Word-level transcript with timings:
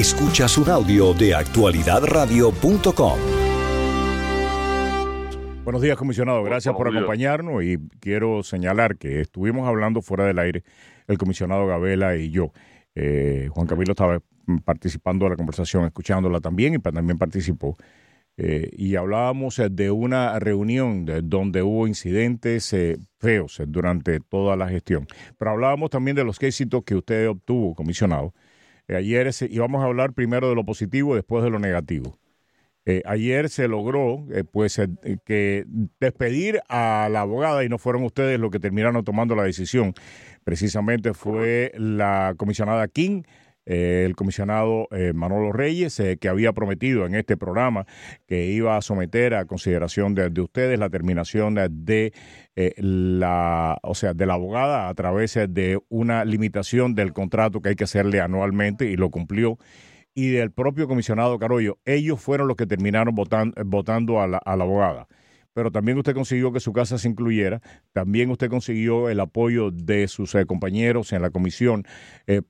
Escuchas 0.00 0.56
un 0.56 0.70
audio 0.70 1.12
de 1.12 1.34
actualidadradio.com. 1.34 3.18
Buenos 5.62 5.82
días, 5.82 5.98
comisionado. 5.98 6.42
Gracias 6.42 6.74
por 6.74 6.88
acompañarnos 6.88 7.62
y 7.62 7.76
quiero 8.00 8.42
señalar 8.42 8.96
que 8.96 9.20
estuvimos 9.20 9.68
hablando 9.68 10.00
fuera 10.00 10.24
del 10.24 10.38
aire, 10.38 10.64
el 11.06 11.18
comisionado 11.18 11.66
Gabela 11.66 12.16
y 12.16 12.30
yo. 12.30 12.50
Eh, 12.94 13.50
Juan 13.52 13.66
Camilo 13.66 13.92
estaba 13.92 14.22
participando 14.64 15.26
de 15.26 15.32
la 15.32 15.36
conversación, 15.36 15.84
escuchándola 15.84 16.40
también 16.40 16.72
y 16.72 16.78
también 16.78 17.18
participó. 17.18 17.76
Eh, 18.38 18.70
y 18.72 18.96
hablábamos 18.96 19.58
eh, 19.58 19.68
de 19.70 19.90
una 19.90 20.38
reunión 20.38 21.04
donde 21.24 21.62
hubo 21.62 21.86
incidentes 21.86 22.74
feos 23.18 23.60
durante 23.66 24.18
toda 24.20 24.56
la 24.56 24.66
gestión. 24.66 25.06
Pero 25.36 25.50
hablábamos 25.50 25.90
también 25.90 26.16
de 26.16 26.24
los 26.24 26.42
éxitos 26.42 26.84
que 26.84 26.94
usted 26.94 27.28
obtuvo, 27.28 27.74
comisionado. 27.74 28.32
Ayer 28.96 29.30
íbamos 29.48 29.82
a 29.82 29.86
hablar 29.86 30.12
primero 30.12 30.48
de 30.48 30.54
lo 30.54 30.64
positivo, 30.64 31.14
después 31.14 31.44
de 31.44 31.50
lo 31.50 31.58
negativo. 31.58 32.18
ayer 33.04 33.48
se 33.48 33.68
logró 33.68 34.26
pues 34.52 34.80
que 35.24 35.64
despedir 36.00 36.60
a 36.68 37.08
la 37.10 37.20
abogada 37.20 37.64
y 37.64 37.68
no 37.68 37.78
fueron 37.78 38.02
ustedes 38.04 38.40
los 38.40 38.50
que 38.50 38.58
terminaron 38.58 39.04
tomando 39.04 39.36
la 39.36 39.44
decisión. 39.44 39.94
Precisamente 40.44 41.14
fue 41.14 41.72
la 41.76 42.34
comisionada 42.36 42.88
King 42.88 43.22
eh, 43.66 44.04
el 44.06 44.16
comisionado 44.16 44.88
eh, 44.90 45.12
Manolo 45.14 45.52
Reyes, 45.52 46.00
eh, 46.00 46.16
que 46.18 46.28
había 46.28 46.52
prometido 46.52 47.04
en 47.04 47.14
este 47.14 47.36
programa 47.36 47.86
que 48.26 48.46
iba 48.46 48.76
a 48.76 48.82
someter 48.82 49.34
a 49.34 49.44
consideración 49.44 50.14
de, 50.14 50.40
ustedes 50.40 50.78
la 50.78 50.88
terminación 50.88 51.54
de, 51.54 52.12
la, 52.56 53.78
o 53.82 53.94
sea, 53.94 54.14
de 54.14 54.26
la 54.26 54.34
abogada 54.34 54.88
a 54.88 54.94
través 54.94 55.34
de 55.34 55.78
una 55.88 56.24
limitación 56.24 56.94
del 56.94 57.12
contrato 57.12 57.60
que 57.60 57.70
hay 57.70 57.76
que 57.76 57.84
hacerle 57.84 58.20
anualmente 58.20 58.86
y 58.86 58.96
lo 58.96 59.10
cumplió 59.10 59.58
y 60.14 60.30
del 60.30 60.50
propio 60.50 60.88
comisionado 60.88 61.38
Carollo. 61.38 61.78
Ellos 61.84 62.20
fueron 62.20 62.48
los 62.48 62.56
que 62.56 62.66
terminaron 62.66 63.14
votando 63.14 64.20
a 64.20 64.26
la, 64.26 64.40
abogada 64.44 65.06
pero 65.52 65.72
también 65.72 65.98
usted 65.98 66.14
consiguió 66.14 66.52
que 66.52 66.60
su 66.60 66.72
casa 66.72 66.96
se 66.96 67.08
incluyera, 67.08 67.60
también 67.92 68.30
usted 68.30 68.48
consiguió 68.48 69.10
el 69.10 69.18
apoyo 69.18 69.72
de 69.72 70.06
sus 70.06 70.34
compañeros 70.46 71.12
en 71.12 71.22
la 71.22 71.30
comisión 71.30 71.84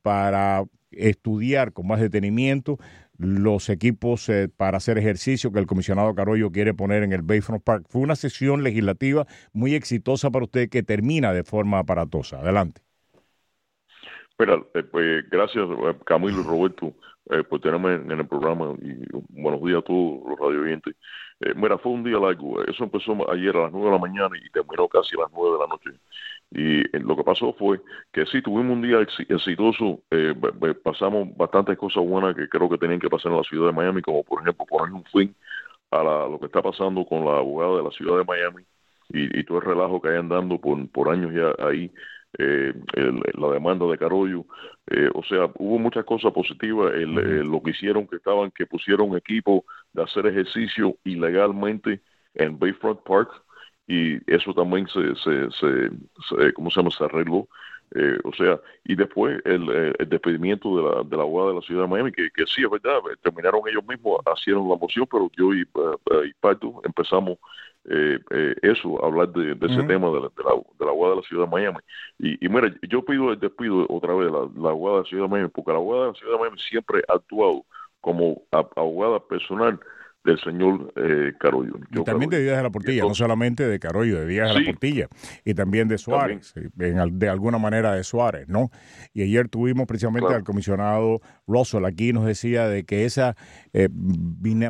para 0.02 0.64
estudiar 0.92 1.72
con 1.72 1.86
más 1.86 2.00
detenimiento 2.00 2.78
los 3.18 3.68
equipos 3.68 4.28
eh, 4.28 4.48
para 4.48 4.78
hacer 4.78 4.96
ejercicio 4.96 5.52
que 5.52 5.58
el 5.58 5.66
comisionado 5.66 6.14
Carollo 6.14 6.50
quiere 6.50 6.72
poner 6.72 7.02
en 7.02 7.12
el 7.12 7.22
Bayfront 7.22 7.62
Park. 7.62 7.86
Fue 7.88 8.00
una 8.00 8.16
sesión 8.16 8.62
legislativa 8.62 9.26
muy 9.52 9.74
exitosa 9.74 10.30
para 10.30 10.44
usted 10.44 10.70
que 10.70 10.82
termina 10.82 11.32
de 11.32 11.44
forma 11.44 11.78
aparatosa. 11.80 12.40
Adelante. 12.40 12.80
Mira, 14.38 14.54
eh, 14.74 14.82
pues 14.84 15.28
gracias 15.30 15.68
eh, 15.68 15.94
Camilo 16.06 16.40
y 16.40 16.44
Roberto 16.44 16.94
por 17.48 17.60
tenerme 17.60 17.94
en, 17.94 18.10
el 18.10 18.26
programa 18.26 18.74
y 18.82 19.06
buenos 19.40 19.62
días 19.62 19.78
a 19.78 19.82
todos 19.82 20.20
los 20.28 20.36
radio 20.36 20.64
mira, 21.54 21.78
fue 21.78 21.92
un 21.92 22.02
día 22.02 22.18
largo. 22.18 22.60
Eso 22.64 22.82
empezó 22.82 23.30
ayer 23.30 23.56
a 23.56 23.62
las 23.62 23.72
nueve 23.72 23.86
de 23.86 23.92
la 23.92 24.00
mañana 24.00 24.36
y 24.36 24.50
terminó 24.50 24.88
casi 24.88 25.14
a 25.14 25.22
las 25.22 25.32
nueve 25.32 25.52
de 25.52 25.60
la 25.60 25.68
noche. 25.68 25.90
Y 26.52 26.80
eh, 26.80 27.00
lo 27.00 27.16
que 27.16 27.22
pasó 27.22 27.52
fue 27.52 27.80
que 28.12 28.26
sí, 28.26 28.42
tuvimos 28.42 28.72
un 28.72 28.82
día 28.82 29.00
exitoso, 29.00 30.02
eh, 30.10 30.34
pasamos 30.82 31.28
bastantes 31.36 31.78
cosas 31.78 32.04
buenas 32.04 32.34
que 32.34 32.48
creo 32.48 32.68
que 32.68 32.78
tenían 32.78 32.98
que 32.98 33.08
pasar 33.08 33.30
en 33.30 33.38
la 33.38 33.44
ciudad 33.44 33.68
de 33.68 33.72
Miami, 33.72 34.02
como 34.02 34.24
por 34.24 34.42
ejemplo 34.42 34.66
poner 34.66 34.92
un 34.92 35.04
fin 35.04 35.34
a 35.92 36.02
lo 36.02 36.38
que 36.38 36.46
está 36.46 36.62
pasando 36.62 37.04
con 37.04 37.24
la 37.24 37.38
abogada 37.38 37.78
de 37.78 37.84
la 37.84 37.90
ciudad 37.90 38.18
de 38.18 38.24
Miami 38.24 38.64
y, 39.08 39.42
todo 39.44 39.58
el 39.58 39.64
relajo 39.64 40.00
que 40.00 40.08
hayan 40.08 40.28
dando 40.28 40.60
por, 40.60 40.88
por 40.90 41.08
años 41.08 41.32
ya 41.34 41.66
ahí, 41.66 41.90
eh, 42.38 42.72
la 43.34 43.48
demanda 43.48 43.86
de 43.86 43.98
Carollo. 43.98 44.44
o 45.14 45.22
sea, 45.24 45.50
hubo 45.56 45.78
muchas 45.78 46.04
cosas 46.04 46.32
positivas. 46.32 46.92
lo 46.94 47.60
que 47.62 47.70
hicieron 47.70 48.06
que 48.06 48.16
estaban, 48.16 48.50
que 48.52 48.66
pusieron 48.66 49.16
equipo 49.16 49.64
de 49.92 50.02
hacer 50.04 50.26
ejercicio 50.26 50.96
ilegalmente 51.04 52.02
en 52.34 52.58
Bayfront 52.58 53.00
Park 53.02 53.30
y 53.90 54.20
eso 54.32 54.54
también 54.54 54.86
se, 54.86 55.16
se, 55.16 55.50
se, 55.50 56.52
¿cómo 56.54 56.70
se 56.70 56.80
llama? 56.80 56.90
Se 56.90 57.04
arregló. 57.04 57.48
Eh, 57.92 58.18
o 58.22 58.32
sea, 58.32 58.60
y 58.84 58.94
después 58.94 59.42
el, 59.44 59.68
eh, 59.68 59.92
el 59.98 60.08
despedimiento 60.08 60.76
de 60.76 60.82
la, 60.84 61.02
de 61.02 61.16
la 61.16 61.24
abogada 61.24 61.48
de 61.48 61.54
la 61.56 61.62
ciudad 61.62 61.82
de 61.82 61.88
Miami, 61.88 62.12
que, 62.12 62.30
que 62.30 62.46
sí 62.46 62.62
es 62.62 62.70
verdad, 62.70 62.98
eh, 63.10 63.16
terminaron 63.20 63.62
ellos 63.66 63.84
mismos, 63.84 64.20
hicieron 64.36 64.68
la 64.68 64.76
moción, 64.76 65.08
pero 65.10 65.28
yo 65.36 65.52
y, 65.52 65.62
y 65.62 66.32
Parto 66.38 66.80
empezamos 66.84 67.38
eh, 67.86 68.20
eso, 68.62 69.04
hablar 69.04 69.30
de, 69.30 69.58
ese 69.60 69.82
tema 69.82 70.08
de 70.10 70.20
la, 70.20 70.28
de, 70.28 70.44
la, 70.44 70.54
de 70.78 70.84
la 70.84 70.90
abogada 70.92 71.16
de 71.16 71.20
la 71.22 71.26
ciudad 71.26 71.44
de 71.46 71.50
Miami. 71.50 71.78
Y, 72.20 72.46
y 72.46 72.48
mira, 72.48 72.72
yo 72.88 73.04
pido 73.04 73.32
el 73.32 73.40
despido 73.40 73.86
otra 73.88 74.14
vez 74.14 74.26
de 74.26 74.32
la, 74.32 74.48
la 74.54 74.68
abogada 74.70 74.98
de 74.98 75.02
la 75.02 75.08
ciudad 75.08 75.24
de 75.24 75.30
Miami, 75.30 75.50
porque 75.52 75.72
la 75.72 75.78
abogada 75.78 76.02
de 76.04 76.12
la 76.12 76.18
ciudad 76.18 76.32
de 76.34 76.38
Miami 76.38 76.58
siempre 76.60 77.02
ha 77.08 77.14
actuado 77.14 77.64
como 78.00 78.40
abogada 78.76 79.18
personal 79.18 79.80
del 80.24 80.38
señor 80.40 80.92
eh, 80.96 81.32
Carollo. 81.38 81.74
y 81.90 82.04
también 82.04 82.30
de 82.30 82.42
Díaz 82.42 82.58
de 82.58 82.62
la 82.62 82.70
Portilla, 82.70 83.02
no 83.02 83.14
solamente 83.14 83.66
de 83.66 83.78
Carollo, 83.78 84.20
de 84.20 84.26
Díaz 84.26 84.54
de 84.54 84.60
la 84.60 84.66
Portilla, 84.66 85.08
y 85.44 85.54
también 85.54 85.88
de 85.88 85.98
Suárez, 85.98 86.54
de 86.74 87.28
alguna 87.28 87.58
manera 87.58 87.94
de 87.94 88.04
Suárez, 88.04 88.48
¿no? 88.48 88.70
Y 89.14 89.22
ayer 89.22 89.48
tuvimos 89.48 89.86
precisamente 89.86 90.32
al 90.34 90.44
comisionado 90.44 91.20
Russell 91.46 91.84
aquí, 91.84 92.12
nos 92.12 92.26
decía 92.26 92.68
de 92.68 92.84
que 92.84 93.04
esa 93.04 93.34
eh, 93.72 93.88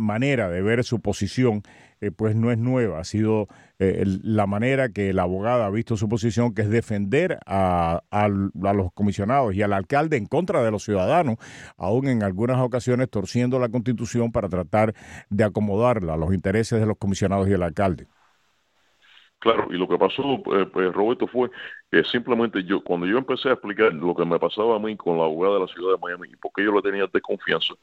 manera 0.01 0.49
de 0.49 0.63
ver 0.63 0.85
su 0.85 1.01
posición 1.01 1.63
eh, 2.01 2.11
pues 2.11 2.35
no 2.35 2.51
es 2.51 2.57
nueva, 2.57 3.01
ha 3.01 3.05
sido 3.05 3.47
eh, 3.79 4.05
la 4.23 4.47
manera 4.47 4.89
que 4.89 5.13
la 5.13 5.23
abogada 5.23 5.67
ha 5.67 5.71
visto 5.71 5.99
su 5.99 6.09
posición, 6.09 6.55
que 6.55 6.63
es 6.63 6.71
defender 6.71 7.39
a, 7.45 8.01
los 8.55 8.93
comisionados 8.95 9.55
y 9.55 9.61
al 9.63 9.75
alcalde 9.75 10.17
en 10.17 10.25
contra 10.25 10.63
de 10.63 10.71
los 10.71 10.83
ciudadanos, 10.83 11.37
aún 11.77 12.09
en 12.09 12.23
algunas 12.23 12.59
ocasiones 12.59 13.11
torciendo 13.11 13.59
la 13.59 13.69
constitución 13.69 14.33
para 14.33 14.49
tratar 14.49 14.95
de 15.29 15.45
acomodarla 15.45 16.15
a 16.15 16.17
los 16.17 16.33
intereses 16.33 16.81
de 16.81 16.87
los 16.87 16.97
comisionados 16.97 17.49
y 17.49 17.53
el 17.53 17.63
alcalde. 17.63 18.07
Claro, 19.39 19.69
y 19.71 19.77
lo 19.77 19.89
que 19.89 19.99
pasó, 19.99 20.23
eh, 20.55 20.67
pues, 20.73 20.93
Roberto, 20.93 21.27
fue 21.27 21.51
que 21.91 22.03
simplemente 22.05 22.63
yo, 22.65 22.83
cuando 22.83 23.07
yo 23.07 23.19
empecé 23.19 23.51
a 23.51 23.53
explicar 23.53 23.93
lo 23.93 24.15
que 24.15 24.25
me 24.25 24.39
pasaba 24.39 24.77
a 24.77 24.79
mí 24.79 24.97
con 24.97 25.19
la 25.19 25.25
abogada 25.25 25.55
de 25.55 25.61
la 25.61 25.67
ciudad 25.67 25.93
de 25.93 25.99
Miami 25.99 26.29
y 26.33 26.37
por 26.37 26.53
qué 26.55 26.65
yo 26.65 26.73
le 26.73 26.83
tenía 26.83 27.07
de 27.07 27.21
confianza, 27.21 27.75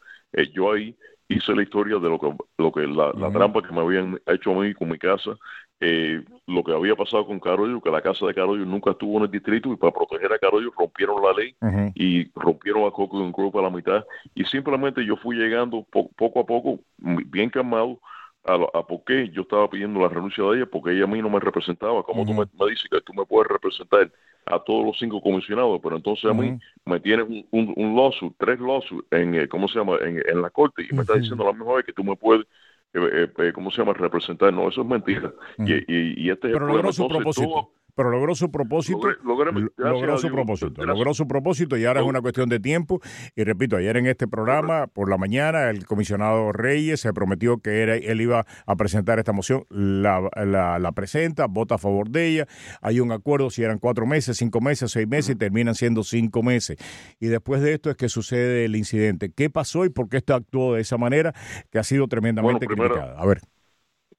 yo 0.54 0.72
ahí 0.72 0.96
hice 1.30 1.54
la 1.54 1.64
historia 1.64 2.00
de 2.00 2.10
lo 2.10 2.20
que, 2.20 2.34
lo 2.58 2.72
que 2.72 2.88
la, 2.88 3.12
trampa 3.32 3.62
que 3.62 3.74
me 3.74 3.82
habían 3.82 4.20
hecho 4.28 4.52
a 4.52 4.64
mí 4.64 4.74
con 4.74 4.90
mi 4.90 4.98
casa, 4.98 5.32
eh, 5.80 6.24
lo 6.48 6.64
que 6.64 6.74
había 6.74 6.96
pasado 6.96 7.26
con 7.28 7.40
Carollo, 7.40 7.82
que 7.82 7.92
la 7.92 8.02
casa 8.02 8.26
de 8.26 8.34
Carollo 8.34 8.66
nunca 8.66 8.92
estuvo 8.92 9.18
en 9.18 9.26
el 9.26 9.32
distrito 9.32 9.72
y 9.72 9.76
para 9.76 9.94
proteger 9.94 10.32
a 10.32 10.40
Carollo 10.40 10.72
rompieron 10.78 11.22
la 11.22 11.34
ley 11.34 11.56
y 11.96 12.32
rompieron 12.34 12.86
a 12.86 12.92
Coco 12.92 13.18
un 13.18 13.32
grupo 13.32 13.60
a 13.60 13.64
la 13.64 13.70
mitad. 13.70 14.06
Y 14.34 14.46
simplemente 14.46 15.06
yo 15.06 15.18
fui 15.18 15.36
llegando 15.36 15.86
poco 15.92 16.40
a 16.40 16.46
poco, 16.46 16.80
bien 16.98 17.50
calmado, 17.50 18.00
a, 18.46 18.54
a, 18.80 18.88
por 18.88 19.04
qué 19.04 19.30
yo 19.30 19.42
estaba 19.42 19.70
pidiendo 19.70 20.00
la 20.00 20.08
renuncia 20.08 20.44
de 20.46 20.58
ella, 20.58 20.66
porque 20.66 20.92
ella 20.92 21.04
a 21.04 21.08
mí 21.08 21.22
no 21.22 21.30
me 21.30 21.40
representaba. 21.40 22.02
Como 22.04 22.26
tú 22.26 22.34
me, 22.34 22.46
me, 22.58 22.70
dices 22.72 22.88
que 22.90 23.02
tú 23.02 23.14
me 23.14 23.26
puedes 23.26 23.52
representar 23.52 24.10
a 24.50 24.60
todos 24.60 24.86
los 24.86 24.98
cinco 24.98 25.22
comisionados, 25.22 25.80
pero 25.82 25.98
entonces 25.98 26.26
a 26.30 26.34
mí 26.34 26.58
me 26.86 27.00
tienes 27.00 27.28
un, 27.28 27.46
un, 27.52 27.74
un 27.76 27.96
lawsuit, 27.96 28.34
tres 28.38 28.60
lawsuits 28.60 29.06
en, 29.12 29.36
eh, 29.36 29.48
¿cómo 29.48 29.68
se 29.68 29.80
llama?, 29.80 29.98
en, 30.02 30.22
en 30.28 30.42
la 30.42 30.50
corte 30.50 30.86
y 30.90 30.94
me 30.94 31.02
está 31.02 31.16
diciendo 31.16 31.44
la 31.44 31.54
misma 31.54 31.76
vez 31.76 31.86
que 31.86 31.94
tú 31.94 32.04
me 32.04 32.16
puedes 32.16 32.46
eh, 32.94 33.28
eh, 33.38 33.52
¿cómo 33.54 33.70
se 33.70 33.78
llama? 33.78 33.94
Representar. 33.94 34.54
No, 34.54 34.70
eso 34.70 34.82
es 34.82 34.88
mentira. 34.88 35.32
y, 35.60 35.74
y, 35.74 36.26
y, 36.26 36.30
este 36.30 36.50
es 36.50 36.56
el. 36.56 36.94
Su 36.94 37.08
propósito 37.08 37.72
pero 37.98 38.12
logró 38.12 38.36
su 38.36 38.52
propósito. 38.52 39.00
logró 39.26 40.18
su 40.20 40.30
propósito. 40.30 40.86
Logró 40.86 41.16
su 41.16 41.28
propósito 41.28 41.78
y 41.78 41.86
ahora 41.86 42.02
es 42.02 42.06
una 42.06 42.22
cuestión 42.22 42.48
de 42.48 42.60
tiempo. 42.60 43.02
Y 43.36 43.44
repito, 43.44 43.76
ayer 43.76 43.98
en 43.98 44.06
este 44.06 44.28
programa, 44.28 44.86
por 44.86 45.10
la 45.10 45.18
mañana, 45.18 45.72
el 45.72 45.84
comisionado 45.88 46.52
Reyes 46.52 47.02
se 47.02 47.12
prometió 47.12 47.58
que 47.58 47.82
era, 47.82 47.96
él 47.96 48.22
iba 48.22 48.46
a 48.68 48.76
presentar 48.76 49.18
esta 49.18 49.34
moción. 49.34 49.66
La, 49.72 50.30
la, 50.36 50.92
presenta, 50.92 51.48
vota 51.48 51.76
a 51.76 51.78
favor 51.80 52.12
de 52.12 52.28
ella. 52.28 52.48
Hay 52.82 53.00
un 53.00 53.12
acuerdo 53.12 53.50
si 53.50 53.64
eran 53.64 53.80
cuatro 53.80 54.06
meses, 54.06 54.38
cinco 54.38 54.62
meses, 54.62 54.92
seis 54.92 55.08
meses 55.08 55.32
y 55.32 55.36
terminan 55.36 55.74
siendo 55.74 56.04
cinco 56.04 56.44
meses. 56.44 56.78
Y 57.20 57.28
después 57.28 57.64
de 57.64 57.74
esto 57.74 57.90
es 57.90 57.98
que 57.98 58.10
sucede 58.10 58.66
el 58.66 58.76
incidente. 58.76 59.32
¿Qué 59.32 59.50
pasó 59.50 59.86
y 59.86 59.90
por 59.90 60.08
qué 60.08 60.18
esto 60.18 60.36
actuó 60.36 60.76
de 60.76 60.82
esa 60.82 61.00
manera 61.00 61.34
que 61.72 61.80
ha 61.80 61.84
sido 61.84 62.08
tremendamente 62.08 62.68
criticada? 62.68 63.20
A 63.20 63.26
ver. 63.26 63.42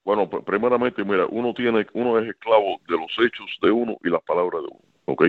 Bueno, 0.09 0.27
primeramente, 0.27 1.03
mira, 1.03 1.27
uno 1.29 1.53
tiene, 1.53 1.85
uno 1.93 2.17
es 2.17 2.27
esclavo 2.29 2.81
de 2.87 2.97
los 2.97 3.11
hechos 3.19 3.45
de 3.61 3.69
uno 3.69 3.95
y 4.03 4.09
las 4.09 4.23
palabras 4.23 4.63
de 4.63 4.67
uno, 4.69 4.81
¿ok? 5.05 5.23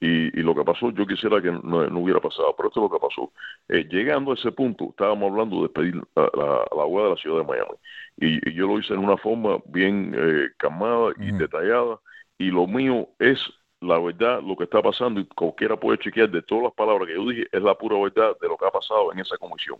Y, 0.00 0.38
y 0.38 0.42
lo 0.42 0.54
que 0.54 0.64
pasó, 0.64 0.90
yo 0.90 1.06
quisiera 1.06 1.40
que 1.40 1.50
no, 1.50 1.98
hubiera 1.98 2.20
pasado, 2.20 2.54
pero 2.54 2.68
esto 2.68 2.84
es 2.84 2.90
lo 2.90 2.98
que 2.98 3.06
pasó. 3.06 3.32
Eh, 3.70 3.88
llegando 3.90 4.32
a 4.32 4.34
ese 4.34 4.52
punto, 4.52 4.90
estábamos 4.90 5.30
hablando 5.32 5.62
de 5.62 5.70
pedir 5.70 5.94
a, 6.14 6.28
la, 6.36 6.62
a 6.70 6.76
la 6.76 7.04
de 7.04 7.08
la 7.08 7.16
ciudad 7.16 7.38
de 7.38 7.44
Miami. 7.44 7.74
Y, 8.18 8.52
yo 8.52 8.66
lo 8.66 8.78
hice 8.78 8.92
en 8.92 8.98
una 8.98 9.16
forma 9.16 9.60
bien 9.64 10.14
eh, 10.14 10.48
calmada 10.58 11.14
y 11.18 11.32
detallada. 11.32 11.98
Y 12.36 12.50
lo 12.50 12.66
mío 12.66 13.08
es 13.18 13.38
la 13.80 13.98
verdad, 13.98 14.42
lo 14.42 14.56
que 14.58 14.64
está 14.64 14.82
pasando, 14.82 15.20
y 15.20 15.24
cualquiera 15.24 15.80
puede 15.80 15.96
chequear 16.00 16.30
de 16.30 16.42
todas 16.42 16.64
las 16.64 16.74
palabras 16.74 17.08
que 17.08 17.14
yo 17.14 17.26
dije, 17.30 17.46
es 17.50 17.62
la 17.62 17.74
pura 17.78 17.96
verdad 17.98 18.36
de 18.42 18.48
lo 18.48 18.58
que 18.58 18.66
ha 18.66 18.70
pasado 18.70 19.10
en 19.10 19.20
esa 19.20 19.38
comisión. 19.38 19.78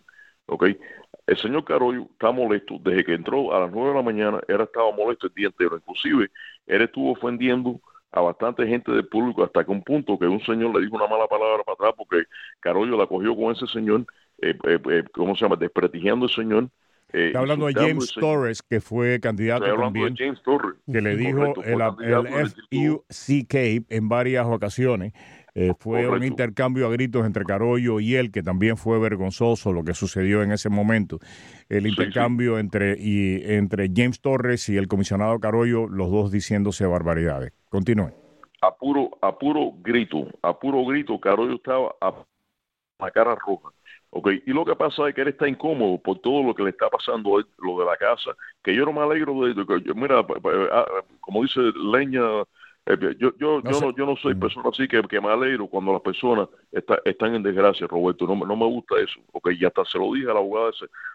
¿ok? 0.49 0.65
El 1.29 1.37
señor 1.37 1.63
Carollo 1.63 2.09
está 2.11 2.33
molesto 2.33 2.79
desde 2.81 3.05
que 3.05 3.13
entró 3.13 3.55
a 3.55 3.61
las 3.61 3.71
nueve 3.71 3.91
de 3.91 3.97
la 3.97 4.03
mañana, 4.03 4.41
él 4.49 4.63
estaba 4.63 4.91
molesto 4.93 5.27
el 5.27 5.35
día 5.35 5.49
entero, 5.49 5.77
inclusive 5.77 6.31
él 6.67 6.83
estuvo 6.83 7.13
ofendiendo 7.13 7.79
a 8.11 8.23
bastante 8.23 8.67
gente 8.67 8.91
del 8.91 9.07
público 9.07 9.45
hasta 9.45 9.63
que 9.63 9.71
un 9.71 9.83
punto 9.83 10.19
que 10.19 10.27
un 10.27 10.41
señor 10.41 10.75
le 10.75 10.81
dijo 10.87 10.97
una 10.97 11.07
mala 11.07 11.27
palabra 11.27 11.63
para 11.65 11.75
atrás 11.75 11.93
porque 11.99 12.23
Carollo 12.61 12.97
la 12.97 13.07
cogió 13.07 13.37
con 13.37 13.55
ese 13.55 13.67
señor 13.67 14.07
¿cómo 15.13 15.37
se 15.37 15.45
llama?, 15.45 15.57
desprestigiando 15.57 16.25
al 16.25 16.33
señor. 16.33 16.71
Está 17.13 17.41
hablando 17.41 17.67
de 17.67 17.75
James 17.75 18.15
Torres, 18.15 18.63
que 18.63 18.81
fue 18.81 19.21
candidato 19.21 19.65
también, 19.65 20.15
James 20.17 20.43
Torres. 20.43 20.77
que 20.91 21.01
le 21.03 21.15
dijo 21.17 21.63
el, 21.63 21.81
el 22.01 23.03
FUCK 23.11 23.55
en 23.91 24.09
varias 24.09 24.47
ocasiones 24.47 25.13
eh, 25.61 25.75
fue 25.77 26.09
un 26.09 26.23
intercambio 26.23 26.87
a 26.87 26.91
gritos 26.91 27.27
entre 27.27 27.45
Carollo 27.45 27.99
y 27.99 28.15
él, 28.15 28.31
que 28.31 28.45
también 28.45 28.77
fue 28.77 29.01
vergonzoso 29.01 29.73
lo 29.73 29.83
que 29.83 29.93
sucedió 29.93 30.45
en 30.45 30.53
ese 30.53 30.69
momento. 30.69 31.19
El 31.69 31.89
intercambio 31.89 32.61
Entre, 32.61 32.97
y, 32.97 33.43
entre 33.45 33.91
James 33.93 34.21
Torres 34.21 34.69
y 34.69 34.77
el 34.77 34.87
comisionado 34.87 35.41
Carollo, 35.41 35.89
los 35.89 36.13
dos 36.13 36.31
diciéndose 36.31 36.87
barbaridades. 36.87 37.53
Continúe. 37.71 38.13
A 38.61 38.73
puro, 38.73 39.11
a 39.21 39.37
puro 39.37 39.73
grito, 39.83 40.29
a 40.43 40.57
puro 40.57 40.85
grito, 40.85 41.19
Carollo 41.19 41.57
estaba 41.57 41.93
a 42.01 42.15
la 43.01 43.11
cara 43.11 43.35
roja. 43.35 43.71
Okay. 44.11 44.41
Y 44.47 44.53
lo 44.53 44.65
que 44.65 44.77
pasa 44.77 45.09
es 45.09 45.15
que 45.15 45.23
él 45.23 45.29
está 45.29 45.49
incómodo 45.49 45.99
por 45.99 46.21
todo 46.21 46.43
lo 46.43 46.55
que 46.55 46.63
le 46.63 46.71
está 46.71 46.89
pasando, 46.89 47.45
lo 47.59 47.79
de 47.81 47.85
la 47.85 47.97
casa, 47.97 48.31
que 48.63 48.75
yo 48.75 48.87
no 48.87 48.93
me 48.93 49.01
alegro 49.01 49.35
de, 49.43 49.55
de 49.55 49.95
mira, 49.95 50.21
ah, 50.73 50.87
como 51.21 51.43
dice 51.43 51.61
Leña 51.93 52.23
yo, 52.97 53.33
yo, 53.39 53.61
no 53.63 53.71
yo, 53.71 53.81
no, 53.81 53.97
yo 53.97 54.07
no 54.07 54.17
soy 54.17 54.35
persona 54.35 54.71
así 54.71 54.89
que, 54.89 55.03
que 55.03 55.21
me 55.21 55.29
alegro 55.29 55.67
cuando 55.67 55.93
las 55.93 56.01
personas 56.01 56.49
está, 56.73 56.99
están 57.05 57.35
en 57.35 57.43
desgracia, 57.43 57.87
Roberto. 57.87 58.27
No, 58.27 58.35
no 58.35 58.57
me 58.57 58.65
gusta 58.65 58.97
eso. 58.99 59.21
Ok, 59.33 59.51
ya 59.51 59.69
hasta 59.69 59.85
se 59.85 59.99
lo 59.99 60.13
dije 60.13 60.31
a 60.31 60.35
la 60.35 60.41
abogada 60.41 60.71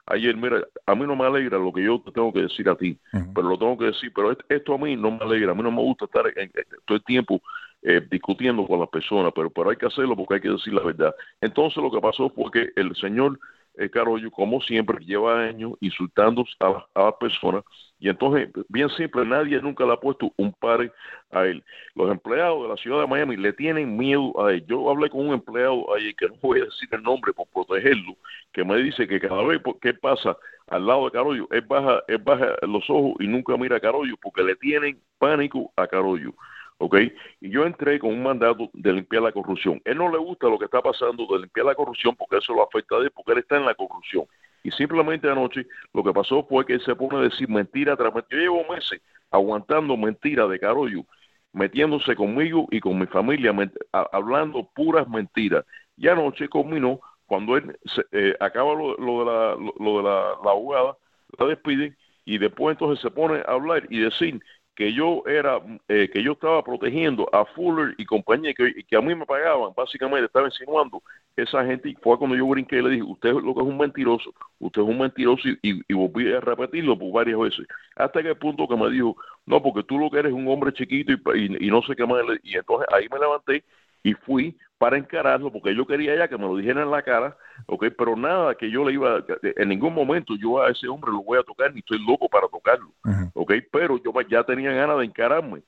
ayer. 0.07 0.35
Mira, 0.37 0.63
a 0.85 0.95
mí 0.95 1.05
no 1.07 1.15
me 1.15 1.25
alegra 1.25 1.57
lo 1.57 1.73
que 1.73 1.83
yo 1.83 1.99
te 2.01 2.11
tengo 2.11 2.31
que 2.31 2.41
decir 2.41 2.69
a 2.69 2.75
ti, 2.75 2.97
pero 3.33 3.49
lo 3.49 3.57
tengo 3.57 3.77
que 3.77 3.85
decir. 3.85 4.11
Pero 4.13 4.37
esto 4.49 4.73
a 4.73 4.77
mí 4.77 4.95
no 4.95 5.11
me 5.11 5.23
alegra. 5.23 5.51
A 5.51 5.55
mí 5.55 5.63
no 5.63 5.71
me 5.71 5.81
gusta 5.81 6.05
estar 6.05 6.25
en, 6.35 6.51
todo 6.85 6.97
el 6.97 7.03
tiempo 7.03 7.41
eh, 7.81 8.05
discutiendo 8.09 8.67
con 8.67 8.79
las 8.79 8.89
personas, 8.89 9.31
pero, 9.35 9.49
pero 9.49 9.71
hay 9.71 9.77
que 9.77 9.87
hacerlo 9.87 10.15
porque 10.15 10.35
hay 10.35 10.41
que 10.41 10.49
decir 10.49 10.73
la 10.73 10.83
verdad. 10.83 11.15
Entonces 11.41 11.81
lo 11.81 11.91
que 11.91 11.99
pasó 11.99 12.29
fue 12.29 12.51
que 12.51 12.69
el 12.75 12.95
señor 12.95 13.39
eh, 13.75 13.89
Carollo, 13.89 14.29
como 14.31 14.61
siempre, 14.61 15.03
lleva 15.05 15.43
años 15.43 15.73
insultando 15.81 16.45
a, 16.59 16.85
a 16.93 17.03
las 17.05 17.13
personas 17.15 17.63
y 18.03 18.09
entonces, 18.09 18.49
bien 18.67 18.89
simple, 18.89 19.25
nadie 19.25 19.61
nunca 19.61 19.85
le 19.85 19.93
ha 19.93 19.97
puesto 19.97 20.33
un 20.35 20.51
pare 20.51 20.91
a 21.31 21.45
él. 21.45 21.63
Los 21.95 22.11
empleados 22.11 22.63
de 22.63 22.67
la 22.67 22.75
ciudad 22.75 22.99
de 22.99 23.07
Miami 23.07 23.37
le 23.37 23.53
tienen 23.53 23.95
miedo 23.95 24.45
a 24.45 24.51
él. 24.51 24.65
Yo 24.67 24.89
hablé 24.89 25.09
con 25.09 25.25
un 25.25 25.33
empleado 25.33 25.85
ahí, 25.95 26.13
que 26.15 26.27
no 26.27 26.35
voy 26.41 26.59
a 26.59 26.65
decir 26.65 26.89
el 26.91 27.01
nombre 27.01 27.31
por 27.31 27.47
protegerlo, 27.47 28.17
que 28.51 28.65
me 28.65 28.75
dice 28.75 29.07
que 29.07 29.21
cada 29.21 29.41
vez 29.43 29.61
que 29.81 29.93
pasa 29.93 30.35
al 30.67 30.85
lado 30.85 31.05
de 31.05 31.11
Carollo, 31.11 31.47
él 31.51 31.61
baja, 31.61 32.03
él 32.09 32.17
baja 32.17 32.57
los 32.63 32.83
ojos 32.89 33.13
y 33.21 33.27
nunca 33.27 33.55
mira 33.55 33.77
a 33.77 33.79
Carollo 33.79 34.15
porque 34.21 34.43
le 34.43 34.57
tienen 34.57 34.99
pánico 35.17 35.71
a 35.77 35.87
Carollo. 35.87 36.33
¿Ok? 36.77 36.95
Y 37.41 37.49
yo 37.49 37.65
entré 37.65 37.99
con 37.99 38.11
un 38.11 38.23
mandato 38.23 38.69
de 38.73 38.93
limpiar 38.93 39.23
la 39.23 39.31
corrupción. 39.31 39.81
Él 39.85 39.97
no 39.97 40.11
le 40.11 40.17
gusta 40.17 40.47
lo 40.47 40.57
que 40.59 40.65
está 40.65 40.81
pasando 40.81 41.25
de 41.27 41.39
limpiar 41.39 41.65
la 41.65 41.75
corrupción 41.75 42.15
porque 42.15 42.37
eso 42.37 42.53
lo 42.53 42.63
afecta 42.63 42.95
a 42.95 42.99
él, 42.99 43.11
porque 43.11 43.33
él 43.33 43.39
está 43.39 43.57
en 43.57 43.65
la 43.65 43.75
corrupción. 43.75 44.25
Y 44.63 44.71
simplemente 44.71 45.29
anoche 45.29 45.67
lo 45.93 46.03
que 46.03 46.13
pasó 46.13 46.45
fue 46.45 46.65
que 46.65 46.73
él 46.73 46.81
se 46.81 46.95
pone 46.95 47.19
a 47.19 47.21
decir 47.21 47.49
mentira 47.49 47.95
tras 47.97 48.13
mentira. 48.13 48.41
Yo 48.41 48.53
llevo 48.53 48.73
meses 48.73 49.01
aguantando 49.29 49.97
mentiras 49.97 50.49
de 50.49 50.59
Carollo, 50.59 51.05
metiéndose 51.51 52.15
conmigo 52.15 52.67
y 52.71 52.79
con 52.79 52.97
mi 52.97 53.05
familia, 53.07 53.53
hablando 53.91 54.69
puras 54.73 55.07
mentiras. 55.07 55.65
Y 55.97 56.07
anoche 56.07 56.47
conminó 56.47 56.99
cuando 57.25 57.57
él 57.57 57.77
eh, 58.11 58.35
acaba 58.39 58.73
lo, 58.73 58.95
de, 58.95 59.25
la, 59.25 59.55
lo, 59.79 59.97
de 59.97 60.03
la, 60.03 60.19
la 60.43 60.51
abogada, 60.51 60.97
la 61.37 61.45
despiden 61.47 61.97
y 62.25 62.37
después 62.37 62.75
entonces 62.75 63.01
se 63.01 63.11
pone 63.11 63.39
a 63.39 63.51
hablar 63.51 63.85
y 63.89 63.99
decir 63.99 64.39
que 64.75 64.93
yo 64.93 65.23
era, 65.27 65.61
eh, 65.87 66.09
que 66.11 66.23
yo 66.23 66.33
estaba 66.33 66.63
protegiendo 66.63 67.29
a 67.33 67.45
Fuller 67.45 67.93
y 67.97 68.05
compañía, 68.05 68.53
que, 68.53 68.83
que 68.83 68.95
a 68.95 69.01
mí 69.01 69.13
me 69.13 69.25
pagaban, 69.25 69.71
básicamente 69.75 70.25
estaba 70.25 70.47
insinuando 70.47 71.01
esa 71.35 71.65
gente, 71.65 71.89
y 71.89 71.95
fue 71.95 72.17
cuando 72.17 72.35
yo 72.35 72.47
brinqué 72.47 72.77
y 72.77 72.81
le 72.81 72.89
dije, 72.91 73.03
usted 73.03 73.33
lo 73.33 73.53
que 73.53 73.61
es 73.61 73.67
un 73.67 73.77
mentiroso, 73.77 74.33
usted 74.59 74.81
es 74.81 74.87
un 74.87 74.99
mentiroso, 74.99 75.47
y, 75.47 75.81
y, 75.87 75.93
volví 75.93 76.33
a 76.33 76.39
repetirlo 76.39 76.97
por 76.97 77.11
varias 77.11 77.39
veces, 77.39 77.67
hasta 77.95 78.21
que 78.21 78.29
el 78.29 78.37
punto 78.37 78.67
que 78.67 78.75
me 78.75 78.89
dijo, 78.89 79.15
no, 79.45 79.61
porque 79.61 79.83
tú 79.83 79.99
lo 79.99 80.09
que 80.09 80.19
eres 80.19 80.31
es 80.31 80.37
un 80.37 80.47
hombre 80.47 80.73
chiquito 80.73 81.13
y, 81.35 81.67
y 81.67 81.69
no 81.69 81.81
sé 81.83 81.95
qué 81.95 82.05
más, 82.05 82.23
y 82.43 82.57
entonces 82.57 82.87
ahí 82.91 83.07
me 83.11 83.19
levanté 83.19 83.63
y 84.03 84.13
fui 84.13 84.57
para 84.77 84.97
encararlo, 84.97 85.49
porque 85.49 85.73
yo 85.73 85.87
quería 85.87 86.13
ya 86.13 86.27
que 86.27 86.37
me 86.37 86.45
lo 86.45 86.57
dijeran 86.57 86.83
en 86.83 86.91
la 86.91 87.01
cara, 87.01 87.37
¿ok? 87.67 87.85
Pero 87.97 88.17
nada 88.17 88.53
que 88.53 88.69
yo 88.69 88.83
le 88.83 88.91
iba, 88.91 89.23
en 89.41 89.69
ningún 89.69 89.93
momento 89.93 90.33
yo 90.35 90.61
a 90.61 90.71
ese 90.71 90.89
hombre 90.89 91.09
lo 91.09 91.23
voy 91.23 91.39
a 91.39 91.43
tocar, 91.43 91.73
ni 91.73 91.79
estoy 91.79 92.05
loco 92.05 92.27
para 92.27 92.49
tocarlo, 92.49 92.89
¿ok? 93.33 93.53
Pero 93.71 93.97
yo 94.03 94.11
ya 94.29 94.43
tenía 94.43 94.73
ganas 94.73 94.97
de 94.97 95.05
encararme 95.05 95.63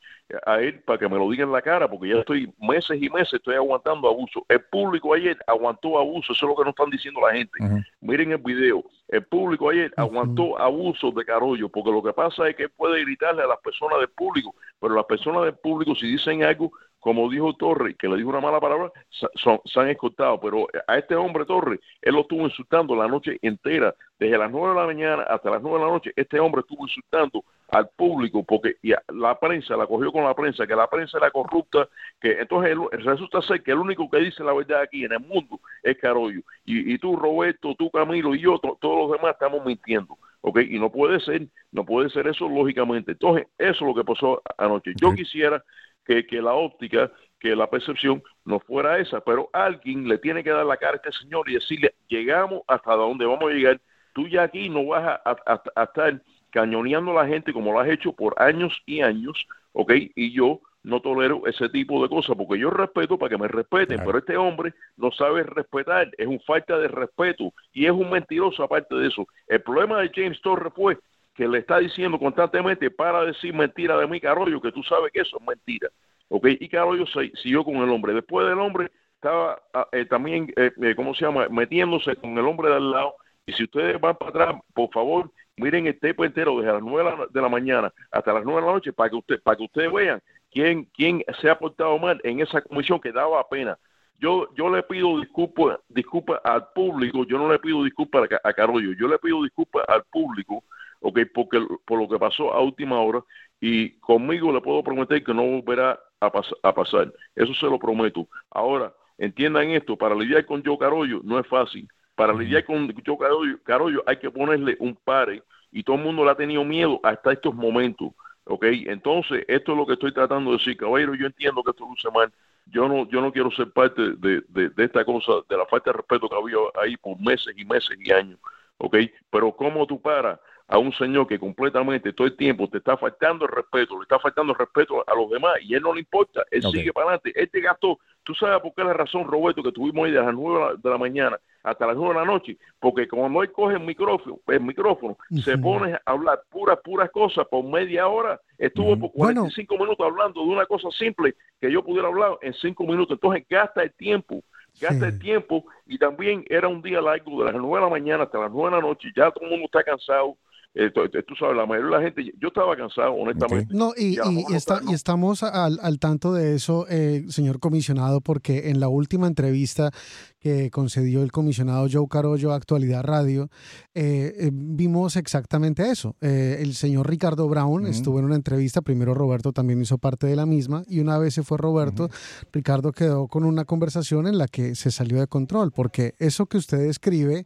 a 0.46 0.60
él 0.60 0.82
para 0.82 1.00
que 1.00 1.08
me 1.08 1.18
lo 1.18 1.30
diga 1.30 1.46
en 1.46 1.52
la 1.54 1.62
cara, 1.62 1.90
porque 1.90 2.10
ya 2.10 2.16
estoy 2.16 2.52
meses 2.60 3.02
y 3.02 3.10
meses, 3.10 3.36
estoy 3.36 3.56
aguantando 3.56 4.10
abuso. 4.10 4.46
El 4.50 4.60
público 4.64 5.14
ayer 5.14 5.38
aguantó 5.48 5.98
abuso, 5.98 6.34
eso 6.34 6.46
es 6.46 6.50
lo 6.50 6.56
que 6.58 6.64
nos 6.66 6.72
están 6.72 6.90
diciendo 6.90 7.22
la 7.22 7.34
gente. 7.34 7.58
Miren 8.02 8.34
el 8.34 8.40
video, 8.40 8.84
el 9.08 9.24
público 9.24 9.70
ayer 9.70 9.94
aguantó 9.96 10.60
abuso 10.60 11.12
de 11.12 11.24
Carollo, 11.24 11.70
porque 11.70 11.92
lo 11.92 12.04
que 12.04 12.12
pasa 12.12 12.50
es 12.50 12.58
que 12.58 12.68
puede 12.68 13.02
gritarle 13.06 13.44
a 13.44 13.48
las 13.48 13.60
personas 13.60 14.00
del 14.00 14.10
público, 14.10 14.54
pero 14.82 14.94
las 14.94 15.06
personas 15.06 15.44
del 15.44 15.56
público 15.56 15.96
si 15.96 16.08
dicen 16.08 16.44
algo, 16.44 16.70
como 17.06 17.30
dijo 17.30 17.54
Torre, 17.54 17.94
que 17.94 18.08
le 18.08 18.18
dijo 18.18 18.30
una 18.30 18.42
mala 18.42 18.60
palabra, 18.60 18.92
son, 19.36 19.62
se 19.64 19.80
han 19.80 19.90
escoltado. 19.90 20.40
Pero 20.40 20.66
a 20.88 20.98
este 20.98 21.16
hombre 21.16 21.46
Torre, 21.46 21.80
él 22.02 22.16
lo 22.16 22.22
estuvo 22.22 22.42
insultando 22.46 22.96
la 22.96 23.08
noche 23.08 23.38
entera, 23.44 23.94
desde 24.18 24.36
las 24.40 24.50
nueve 24.50 24.70
de 24.70 24.82
la 24.82 24.88
mañana 24.88 25.22
hasta 25.22 25.52
las 25.52 25.62
nueve 25.62 25.78
de 25.78 25.86
la 25.86 25.92
noche. 25.92 26.14
Este 26.16 26.40
hombre 26.40 26.62
estuvo 26.62 26.84
insultando 26.84 27.44
al 27.70 27.90
público 27.90 28.44
porque 28.44 28.78
la 29.10 29.38
prensa 29.40 29.78
la 29.78 29.86
cogió 29.86 30.12
con 30.12 30.24
la 30.24 30.34
prensa, 30.34 30.66
que 30.66 30.76
la 30.76 30.90
prensa 30.90 31.20
era 31.20 31.30
corrupta, 31.30 31.88
que 32.20 32.40
entonces 32.40 32.76
resulta 33.04 33.40
ser 33.44 33.62
que 33.62 33.74
el 33.74 33.78
único 33.78 34.10
que 34.10 34.22
dice 34.22 34.44
la 34.44 34.54
verdad 34.54 34.82
aquí 34.82 35.06
en 35.06 35.14
el 35.14 35.20
mundo 35.20 35.60
es 35.84 36.00
Carollo. 36.00 36.42
Y, 36.66 36.92
y 36.92 36.98
tú, 36.98 37.18
Roberto, 37.18 37.76
tú, 37.78 37.92
Camilo 37.92 38.34
y 38.34 38.40
yo, 38.40 38.58
todos 38.58 38.98
los 38.98 39.12
demás 39.12 39.34
estamos 39.34 39.64
mintiendo. 39.64 40.18
¿ok? 40.42 40.60
Y 40.70 40.80
no 40.80 40.92
puede 40.92 41.20
ser, 41.20 41.48
no 41.72 41.86
puede 41.86 42.10
ser 42.10 42.28
eso 42.28 42.48
lógicamente. 42.48 43.14
Entonces, 43.14 43.48
eso 43.58 43.74
es 43.74 43.82
lo 43.82 43.96
que 43.96 44.04
pasó 44.04 44.42
anoche. 44.58 44.94
Yo 44.96 45.14
quisiera 45.14 45.64
que, 46.06 46.26
que 46.26 46.42
la 46.42 46.54
óptica, 46.54 47.12
que 47.40 47.56
la 47.56 47.70
percepción 47.70 48.24
no 48.44 48.60
fuera 48.60 49.00
esa, 49.00 49.22
pero 49.22 49.50
alguien 49.54 50.08
le 50.08 50.18
tiene 50.18 50.44
que 50.44 50.52
dar 50.52 50.66
la 50.66 50.78
cara 50.78 50.94
a 50.94 50.96
este 50.96 51.12
señor 51.12 51.50
y 51.50 51.56
decirle, 51.56 51.96
llegamos 52.08 52.62
hasta 52.68 52.94
donde 52.94 53.26
vamos 53.26 53.50
a 53.50 53.54
llegar, 53.54 53.82
tú 54.14 54.28
ya 54.28 54.44
aquí 54.44 54.70
no 54.70 54.86
vas 54.86 55.20
a, 55.26 55.84
estar 55.84 56.22
cañoneando 56.52 57.12
a 57.12 57.24
la 57.24 57.28
gente 57.28 57.52
como 57.52 57.74
lo 57.74 57.80
has 57.80 57.90
hecho 57.90 58.14
por 58.14 58.34
años 58.42 58.82
y 58.86 59.02
años, 59.02 59.46
¿ok? 59.74 59.92
Y 60.16 60.32
yo 60.32 60.62
no 60.84 61.02
tolero 61.02 61.42
ese 61.48 61.68
tipo 61.70 62.02
de 62.02 62.08
cosas 62.08 62.36
porque 62.38 62.60
yo 62.60 62.70
respeto 62.70 63.18
para 63.18 63.32
que 63.32 63.38
me 63.38 63.48
respeten, 63.48 64.00
pero 64.06 64.20
este 64.20 64.38
hombre 64.38 64.74
no 64.96 65.12
sabe 65.12 65.44
respetar, 65.44 66.10
es 66.18 66.28
un 66.28 66.40
falta 66.42 66.78
de 66.78 66.88
respeto 66.88 67.52
y 67.74 67.86
es 67.86 67.92
un 67.92 68.10
mentiroso 68.10 68.64
aparte 68.64 68.96
de 68.96 69.08
eso. 69.08 69.28
El 69.48 69.62
problema 69.62 70.00
de 70.00 70.12
James 70.14 70.40
Torres 70.42 70.72
fue 70.76 70.98
que 71.36 71.48
le 71.48 71.60
está 71.60 71.80
diciendo 71.80 72.18
constantemente 72.18 72.90
para 72.90 73.26
decir 73.26 73.54
mentira 73.54 73.98
de 73.98 74.08
mí, 74.08 74.22
Carollo, 74.22 74.62
que 74.62 74.72
tú 74.72 74.82
sabes 74.84 75.12
que 75.12 75.20
eso 75.20 75.38
es 75.38 75.46
mentira. 75.46 75.90
¿Ok? 76.30 76.48
Y 76.60 76.70
Carollo 76.70 77.06
siguió 77.36 77.64
con 77.64 77.76
el 77.76 77.90
hombre. 77.90 78.14
Después 78.14 78.48
del 78.48 78.58
hombre 78.58 78.90
estaba 79.16 79.62
ah, 79.74 79.88
eh, 79.92 80.06
también, 80.06 80.52
eh, 80.56 80.72
eh, 80.82 80.96
¿cómo 80.96 81.14
se 81.14 81.26
llama?, 81.26 81.48
metiéndose 81.50 82.16
con 82.16 82.38
el 82.38 82.46
hombre 82.46 82.70
de 82.70 82.76
al 82.76 82.92
lado. 82.92 83.16
Y 83.46 83.52
si 83.52 83.64
ustedes 83.64 84.00
van 84.00 84.16
para 84.16 84.30
atrás, 84.30 84.62
por 84.74 84.90
favor, 84.92 85.30
miren 85.58 85.88
el 85.88 86.00
tape 86.00 86.26
entero 86.26 86.58
desde 86.58 86.74
las 86.74 86.82
nueve 86.82 87.28
de 87.30 87.42
la 87.42 87.50
mañana 87.50 87.94
hasta 88.12 88.34
las 88.34 88.44
nueve 88.44 88.62
de 88.62 88.68
la 88.68 88.74
noche 88.74 88.94
para 88.94 89.10
que 89.10 89.16
usted, 89.18 89.42
para 89.44 89.58
que 89.58 89.64
ustedes 89.64 89.92
vean 89.92 90.22
quién, 90.52 90.86
quién 90.94 91.24
se 91.42 91.50
ha 91.50 91.60
portado 91.60 91.98
mal 92.00 92.20
en 92.24 92.40
esa 92.40 92.62
comisión 92.62 93.00
que 93.00 93.12
daba 93.12 93.48
pena. 93.48 93.78
Yo, 94.18 94.48
yo 94.56 94.70
le 94.74 94.82
pido 94.84 95.20
disculpas 95.20 95.80
disculpa 95.90 96.42
al 96.44 96.70
público, 96.74 97.26
yo 97.26 97.38
no 97.38 97.52
le 97.52 97.60
pido 97.60 97.84
disculpas 97.84 98.30
a, 98.32 98.50
a 98.50 98.54
Carollo, 98.54 98.94
yo 98.98 99.08
le 99.08 99.20
pido 99.20 99.44
disculpas 99.44 99.84
al 99.90 100.04
público 100.06 100.64
ok, 101.02 101.20
porque 101.34 101.66
por 101.86 102.00
lo 102.00 102.08
que 102.08 102.20
pasó 102.20 102.54
a 102.54 102.62
última 102.62 103.00
hora 103.00 103.24
y 103.60 103.92
conmigo 104.00 104.52
le 104.52 104.62
puedo 104.62 104.84
prometer 104.84 105.24
que 105.24 105.34
no 105.34 105.44
volverá 105.44 106.00
a, 106.20 106.32
a 106.64 106.74
pasar. 106.74 107.14
Eso 107.36 107.54
se 107.54 107.66
lo 107.66 107.80
prometo. 107.80 108.28
Ahora, 108.50 108.94
entiendan 109.18 109.70
esto, 109.72 109.98
para 109.98 110.16
lidiar 110.16 110.46
con 110.46 110.64
Joe 110.64 110.78
Carollo 110.78 111.22
no 111.24 111.40
es 111.40 111.48
fácil. 111.48 111.88
Para 112.16 112.34
lidiar 112.34 112.64
con 112.66 112.94
Joe 113.06 113.18
Carollo, 113.18 113.58
Carollo 113.64 114.04
hay 114.06 114.18
que 114.18 114.32
ponerle 114.32 114.78
un 114.80 114.96
pare 114.96 115.44
y 115.72 115.84
todo 115.84 115.98
el 115.98 116.04
mundo 116.04 116.24
le 116.24 116.32
ha 116.32 116.36
tenido 116.36 116.64
miedo 116.64 117.00
hasta 117.04 117.34
estos 117.34 117.54
momentos. 117.54 118.12
¿ok? 118.46 118.66
Entonces, 118.88 119.44
esto 119.48 119.72
es 119.72 119.78
lo 119.78 119.86
que 119.86 119.94
estoy 119.94 120.14
tratando 120.14 120.52
de 120.52 120.58
decir, 120.58 120.78
caballero, 120.78 121.16
yo 121.16 121.26
entiendo 121.26 121.64
que 121.64 121.72
esto 121.72 121.86
luce 121.86 122.10
mal, 122.12 122.32
yo 122.68 122.88
no, 122.88 123.08
yo 123.10 123.22
no 123.22 123.32
quiero 123.32 123.52
ser 123.52 123.72
parte 123.72 124.02
de, 124.18 124.42
de, 124.48 124.70
de, 124.70 124.84
esta 124.84 125.06
cosa, 125.06 125.34
de 125.48 125.58
la 125.58 125.66
falta 125.66 125.92
de 125.92 125.98
respeto 125.98 126.30
que 126.30 126.36
había 126.36 126.58
ahí 126.82 126.98
por 126.98 127.20
meses 127.20 127.54
y 127.56 127.66
meses 127.66 127.98
y 128.00 128.12
años, 128.12 128.40
¿ok? 128.78 128.98
Pero 129.30 129.52
¿cómo 129.56 129.86
tú 129.86 130.02
paras 130.02 130.40
a 130.68 130.78
un 130.80 130.92
señor 130.94 131.28
que 131.28 131.38
completamente 131.38 132.12
todo 132.14 132.26
el 132.26 132.36
tiempo 132.36 132.68
te 132.68 132.80
está 132.80 132.98
faltando 132.98 133.46
el 133.46 133.52
respeto, 133.52 133.98
le 133.98 134.04
está 134.04 134.18
faltando 134.20 134.54
el 134.54 134.60
respeto 134.60 135.04
a 135.08 135.16
los 135.16 135.30
demás 135.30 135.54
y 135.62 135.76
él 135.76 135.82
no 135.82 135.94
le 135.94 136.00
importa, 136.00 136.44
él 136.50 136.64
sigue 136.64 136.92
para 136.92 137.08
adelante, 137.08 137.32
él 137.36 137.50
te 137.52 137.62
gastó, 137.62 138.00
tú 138.24 138.34
sabes 138.34 138.60
por 138.62 138.74
qué 138.74 138.84
la 138.84 138.94
razón, 138.94 139.26
Roberto, 139.26 139.62
que 139.62 139.72
tuvimos 139.72 140.06
ahí 140.06 140.12
de 140.12 140.22
las 140.22 140.34
nueve 140.34 140.76
de 140.82 140.90
la 140.90 140.98
mañana 140.98 141.40
hasta 141.62 141.86
las 141.86 141.96
nueve 141.96 142.16
de 142.16 142.20
la 142.20 142.26
noche, 142.26 142.58
porque 142.80 143.08
cuando 143.08 143.44
él 143.44 143.52
coge 143.52 143.76
el 143.76 143.82
micrófono, 143.82 144.40
el 144.48 144.62
micrófono, 144.62 145.18
se 145.44 145.58
pone 145.58 145.94
a 145.94 146.02
hablar 146.06 146.42
puras, 146.50 146.80
puras 146.84 147.12
cosas 147.12 147.46
por 147.48 147.64
media 147.64 148.08
hora, 148.08 148.40
estuvo 148.58 148.98
por 148.98 149.12
45 149.12 149.78
minutos 149.78 150.06
hablando 150.06 150.42
de 150.42 150.48
una 150.48 150.66
cosa 150.66 150.90
simple 150.92 151.36
que 151.62 151.72
yo 151.72 151.84
pudiera 151.84 152.08
hablar 152.08 152.38
en 152.42 152.54
cinco 152.54 152.86
minutos, 152.86 153.18
entonces 153.18 153.46
gasta 153.48 153.84
el 153.84 153.94
tiempo 153.94 154.44
gasta 154.80 155.08
el 155.08 155.20
tiempo 155.20 155.66
y 155.86 155.98
también 155.98 156.44
era 156.50 156.68
un 156.68 156.82
día 156.82 157.02
largo 157.02 157.40
de 157.40 157.52
las 157.52 157.62
nueve 157.62 157.78
de 157.78 157.82
la 157.82 157.90
mañana 157.90 158.24
hasta 158.24 158.40
las 158.40 158.52
nueve 158.52 158.76
de 158.76 158.82
la 158.82 158.88
noche, 158.88 159.10
ya 159.16 159.32
todo 159.32 159.46
el 159.46 159.52
mundo 159.52 159.66
está 159.66 159.84
cansado, 159.84 160.38
eh, 160.78 160.92
tú 161.26 161.36
sabes, 161.40 161.56
la 161.56 161.66
mayoría 161.66 161.98
de 161.98 161.98
la 161.98 162.02
gente, 162.02 162.34
yo 162.38 162.50
estaba 162.50 162.76
cansado, 162.76 163.14
honestamente. 163.14 163.74
No, 163.74 163.94
y, 163.96 164.18
y, 164.18 164.94
estamos 164.94 165.42
al, 165.42 165.80
al, 165.82 166.00
tanto 166.00 166.34
de 166.34 166.56
eso, 166.56 166.86
eh, 166.90 167.24
señor 167.30 167.62
comisionado, 167.62 168.20
porque 168.20 168.70
en 168.70 168.82
la 168.82 168.90
última 168.90 169.28
entrevista 169.28 169.92
que 170.38 170.70
concedió 170.72 171.24
el 171.24 171.32
comisionado 171.32 171.88
Joe 171.90 172.08
Carollo 172.10 172.52
a 172.52 172.56
Actualidad 172.56 173.04
Radio, 173.04 173.48
eh, 173.94 174.50
vimos 174.52 175.16
exactamente 175.16 175.90
eso. 175.90 176.18
el 176.20 176.74
señor 176.74 177.10
Ricardo 177.10 177.48
Brown 177.48 177.88
estuvo 177.88 178.20
en 178.20 178.26
una 178.26 178.36
entrevista, 178.36 178.82
primero 178.82 179.14
Roberto 179.14 179.54
también 179.54 179.82
hizo 179.82 179.98
parte 179.98 180.28
de 180.28 180.36
la 180.36 180.46
misma, 180.46 180.84
y 180.88 181.00
una 181.00 181.18
vez 181.18 181.36
se 181.36 181.44
fue 181.44 181.58
Roberto, 181.58 182.10
Ricardo 182.52 182.92
quedó 182.92 183.28
con 183.28 183.46
una 183.46 183.64
conversación 183.64 184.28
en 184.28 184.38
la 184.38 184.48
que 184.48 184.76
se 184.76 184.92
salió 184.92 185.20
de 185.20 185.28
control, 185.28 185.72
porque 185.72 186.14
eso 186.20 186.46
que 186.48 186.58
usted 186.58 186.82
escribe 186.82 187.46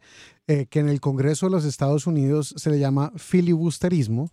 eh, 0.52 0.66
que 0.66 0.80
en 0.80 0.90
el 0.90 1.00
Congreso 1.00 1.46
de 1.46 1.52
los 1.52 1.64
Estados 1.64 2.08
Unidos 2.08 2.56
se 2.58 2.72
le 2.72 2.80
llama 2.80 3.12
filibusterismo. 3.18 4.32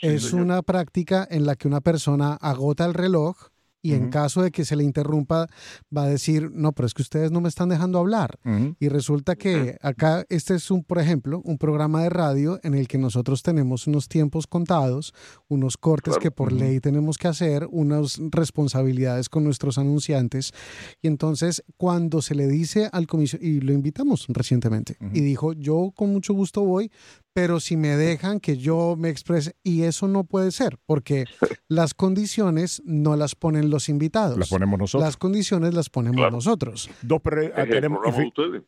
es 0.00 0.32
una 0.32 0.62
práctica 0.62 1.24
en 1.30 1.46
la 1.46 1.54
que 1.54 1.68
una 1.68 1.80
persona 1.80 2.34
agota 2.34 2.84
el 2.86 2.92
reloj 2.92 3.51
y 3.82 3.94
en 3.94 4.10
caso 4.10 4.42
de 4.42 4.52
que 4.52 4.64
se 4.64 4.76
le 4.76 4.84
interrumpa 4.84 5.48
va 5.94 6.04
a 6.04 6.08
decir, 6.08 6.50
no, 6.52 6.72
pero 6.72 6.86
es 6.86 6.94
que 6.94 7.02
ustedes 7.02 7.32
no 7.32 7.40
me 7.40 7.48
están 7.48 7.68
dejando 7.68 7.98
hablar. 7.98 8.38
Y 8.78 8.88
resulta 8.88 9.34
que 9.36 9.76
acá 9.82 10.24
este 10.28 10.54
es 10.54 10.70
un, 10.70 10.84
por 10.84 11.00
ejemplo, 11.00 11.42
un 11.44 11.58
programa 11.58 12.02
de 12.02 12.10
radio 12.10 12.60
en 12.62 12.74
el 12.74 12.86
que 12.86 12.98
nosotros 12.98 13.42
tenemos 13.42 13.86
unos 13.86 14.08
tiempos 14.08 14.46
contados, 14.46 15.12
unos 15.48 15.76
cortes 15.76 16.16
que 16.18 16.30
por 16.30 16.52
ley 16.52 16.80
tenemos 16.80 17.18
que 17.18 17.28
hacer, 17.28 17.66
unas 17.70 18.20
responsabilidades 18.30 19.28
con 19.28 19.42
nuestros 19.44 19.78
anunciantes. 19.78 20.52
Y 21.00 21.08
entonces 21.08 21.64
cuando 21.76 22.22
se 22.22 22.34
le 22.34 22.46
dice 22.46 22.88
al 22.92 23.06
comisionado, 23.06 23.48
y 23.48 23.60
lo 23.60 23.72
invitamos 23.72 24.26
recientemente, 24.28 24.96
y 25.12 25.20
dijo, 25.20 25.52
yo 25.54 25.92
con 25.96 26.12
mucho 26.12 26.34
gusto 26.34 26.62
voy, 26.64 26.90
pero 27.32 27.60
si 27.60 27.76
me 27.76 27.96
dejan 27.96 28.40
que 28.40 28.56
yo 28.56 28.96
me 28.98 29.08
exprese, 29.08 29.54
y 29.62 29.82
eso 29.82 30.08
no 30.08 30.24
puede 30.24 30.50
ser, 30.50 30.78
porque 30.86 31.24
las 31.68 31.94
condiciones 31.94 32.82
no 32.84 33.16
las 33.16 33.34
ponen 33.34 33.70
los 33.70 33.88
invitados. 33.88 34.38
Las 34.38 34.50
ponemos 34.50 34.78
nosotros. 34.78 35.06
Las 35.06 35.16
condiciones 35.16 35.74
las 35.74 35.88
ponemos 35.90 36.30
nosotros. 36.30 36.90
Dos 37.02 37.20
ah, 37.56 37.64
tenemos, 37.68 38.00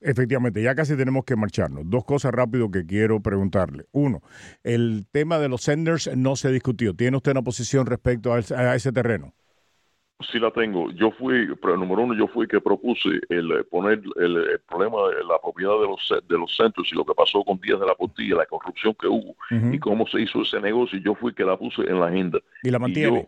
efectivamente, 0.00 0.62
ya 0.62 0.74
casi 0.74 0.96
tenemos 0.96 1.24
que 1.24 1.36
marcharnos. 1.36 1.84
Dos 1.86 2.04
cosas 2.04 2.32
rápido 2.32 2.70
que 2.70 2.86
quiero 2.86 3.20
preguntarle. 3.20 3.86
Uno, 3.92 4.22
el 4.62 5.06
tema 5.10 5.38
de 5.38 5.48
los 5.48 5.62
senders 5.62 6.10
no 6.16 6.36
se 6.36 6.50
discutió. 6.50 6.94
¿Tiene 6.94 7.16
usted 7.16 7.32
una 7.32 7.42
posición 7.42 7.86
respecto 7.86 8.32
a 8.32 8.74
ese 8.74 8.92
terreno? 8.92 9.34
Sí 10.30 10.38
la 10.38 10.50
tengo. 10.50 10.90
Yo 10.92 11.10
fui, 11.12 11.48
pero 11.60 11.76
número 11.76 12.02
uno, 12.02 12.14
yo 12.14 12.26
fui 12.28 12.46
que 12.46 12.60
propuse 12.60 13.08
el 13.28 13.52
eh, 13.52 13.64
poner 13.64 14.02
el, 14.16 14.60
problema 14.68 15.08
de 15.08 15.24
la 15.24 15.38
propiedad 15.40 15.78
de 15.80 15.86
los 15.86 16.14
de 16.28 16.38
los 16.38 16.56
centros 16.56 16.88
y 16.90 16.94
lo 16.94 17.04
que 17.04 17.14
pasó 17.14 17.42
con 17.44 17.58
Díaz 17.60 17.80
de 17.80 17.86
la 17.86 17.94
Portilla, 17.94 18.36
la 18.36 18.46
corrupción 18.46 18.94
que 18.94 19.06
hubo 19.06 19.36
y 19.50 19.78
cómo 19.78 20.06
se 20.06 20.20
hizo 20.20 20.42
ese 20.42 20.60
negocio. 20.60 20.98
Yo 20.98 21.14
fui 21.14 21.34
que 21.34 21.44
la 21.44 21.56
puse 21.56 21.82
en 21.82 22.00
la 22.00 22.06
agenda. 22.06 22.38
¿Y 22.62 22.70
la 22.70 22.78
mantiene? 22.78 23.26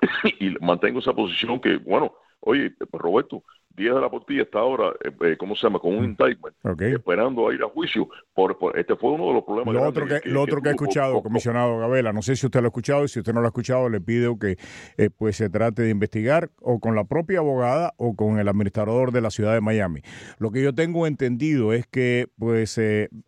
y 0.40 0.50
mantengo 0.64 1.00
esa 1.00 1.12
posición 1.12 1.60
que, 1.60 1.76
bueno, 1.78 2.12
oye, 2.40 2.72
Roberto, 2.92 3.42
Díaz 3.76 3.94
de 3.94 4.00
la 4.00 4.08
Portilla 4.08 4.42
está 4.42 4.60
ahora, 4.60 4.92
eh, 5.04 5.10
eh, 5.20 5.36
¿cómo 5.36 5.54
se 5.54 5.66
llama? 5.66 5.78
Con 5.78 5.94
un 5.94 6.00
mm. 6.00 6.04
indictment, 6.04 6.56
esperando 6.80 7.48
a 7.48 7.54
ir 7.54 7.62
a 7.62 7.68
juicio. 7.68 8.08
Por, 8.34 8.56
este 8.74 8.96
fue 8.96 9.12
uno 9.12 9.28
de 9.28 9.34
los 9.34 9.44
problemas. 9.44 9.74
Lo 9.74 9.82
otro 9.82 10.06
que, 10.06 10.20
lo 10.24 10.42
otro 10.42 10.62
que, 10.62 10.70
he 10.70 10.72
escuchado, 10.72 11.22
comisionado 11.22 11.78
Gabela, 11.78 12.12
no 12.12 12.22
sé 12.22 12.36
si 12.36 12.46
usted 12.46 12.60
lo 12.60 12.66
ha 12.66 12.68
escuchado 12.68 13.04
y 13.04 13.08
si 13.08 13.18
usted 13.18 13.34
no 13.34 13.40
lo 13.40 13.46
ha 13.46 13.48
escuchado, 13.48 13.88
le 13.90 14.00
pido 14.00 14.38
que 14.38 14.56
eh, 14.96 15.10
pues 15.10 15.36
se 15.36 15.50
trate 15.50 15.82
de 15.82 15.90
investigar 15.90 16.50
o 16.60 16.80
con 16.80 16.94
la 16.94 17.04
propia 17.04 17.40
abogada 17.40 17.92
o 17.98 18.16
con 18.16 18.38
el 18.38 18.48
administrador 18.48 19.12
de 19.12 19.20
la 19.20 19.30
ciudad 19.30 19.52
de 19.52 19.60
Miami. 19.60 20.00
Lo 20.38 20.50
que 20.50 20.62
yo 20.62 20.74
tengo 20.74 21.06
entendido 21.06 21.74
es 21.74 21.86
que 21.86 22.28
pues 22.38 22.80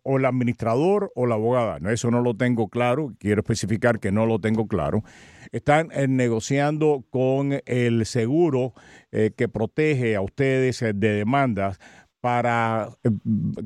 o 0.03 0.17
el 0.17 0.25
administrador 0.25 1.11
o 1.15 1.27
la 1.27 1.35
abogada, 1.35 1.79
no 1.79 1.91
eso 1.91 2.09
no 2.09 2.21
lo 2.21 2.35
tengo 2.35 2.69
claro, 2.69 3.13
quiero 3.19 3.41
especificar 3.41 3.99
que 3.99 4.11
no 4.11 4.25
lo 4.25 4.39
tengo 4.39 4.67
claro 4.67 5.03
están 5.51 5.89
eh, 5.91 6.07
negociando 6.07 7.03
con 7.09 7.61
el 7.65 8.05
seguro 8.05 8.73
eh, 9.11 9.31
que 9.35 9.47
protege 9.47 10.15
a 10.15 10.21
ustedes 10.21 10.81
eh, 10.81 10.93
de 10.93 11.13
demandas 11.13 11.79
para 12.21 12.89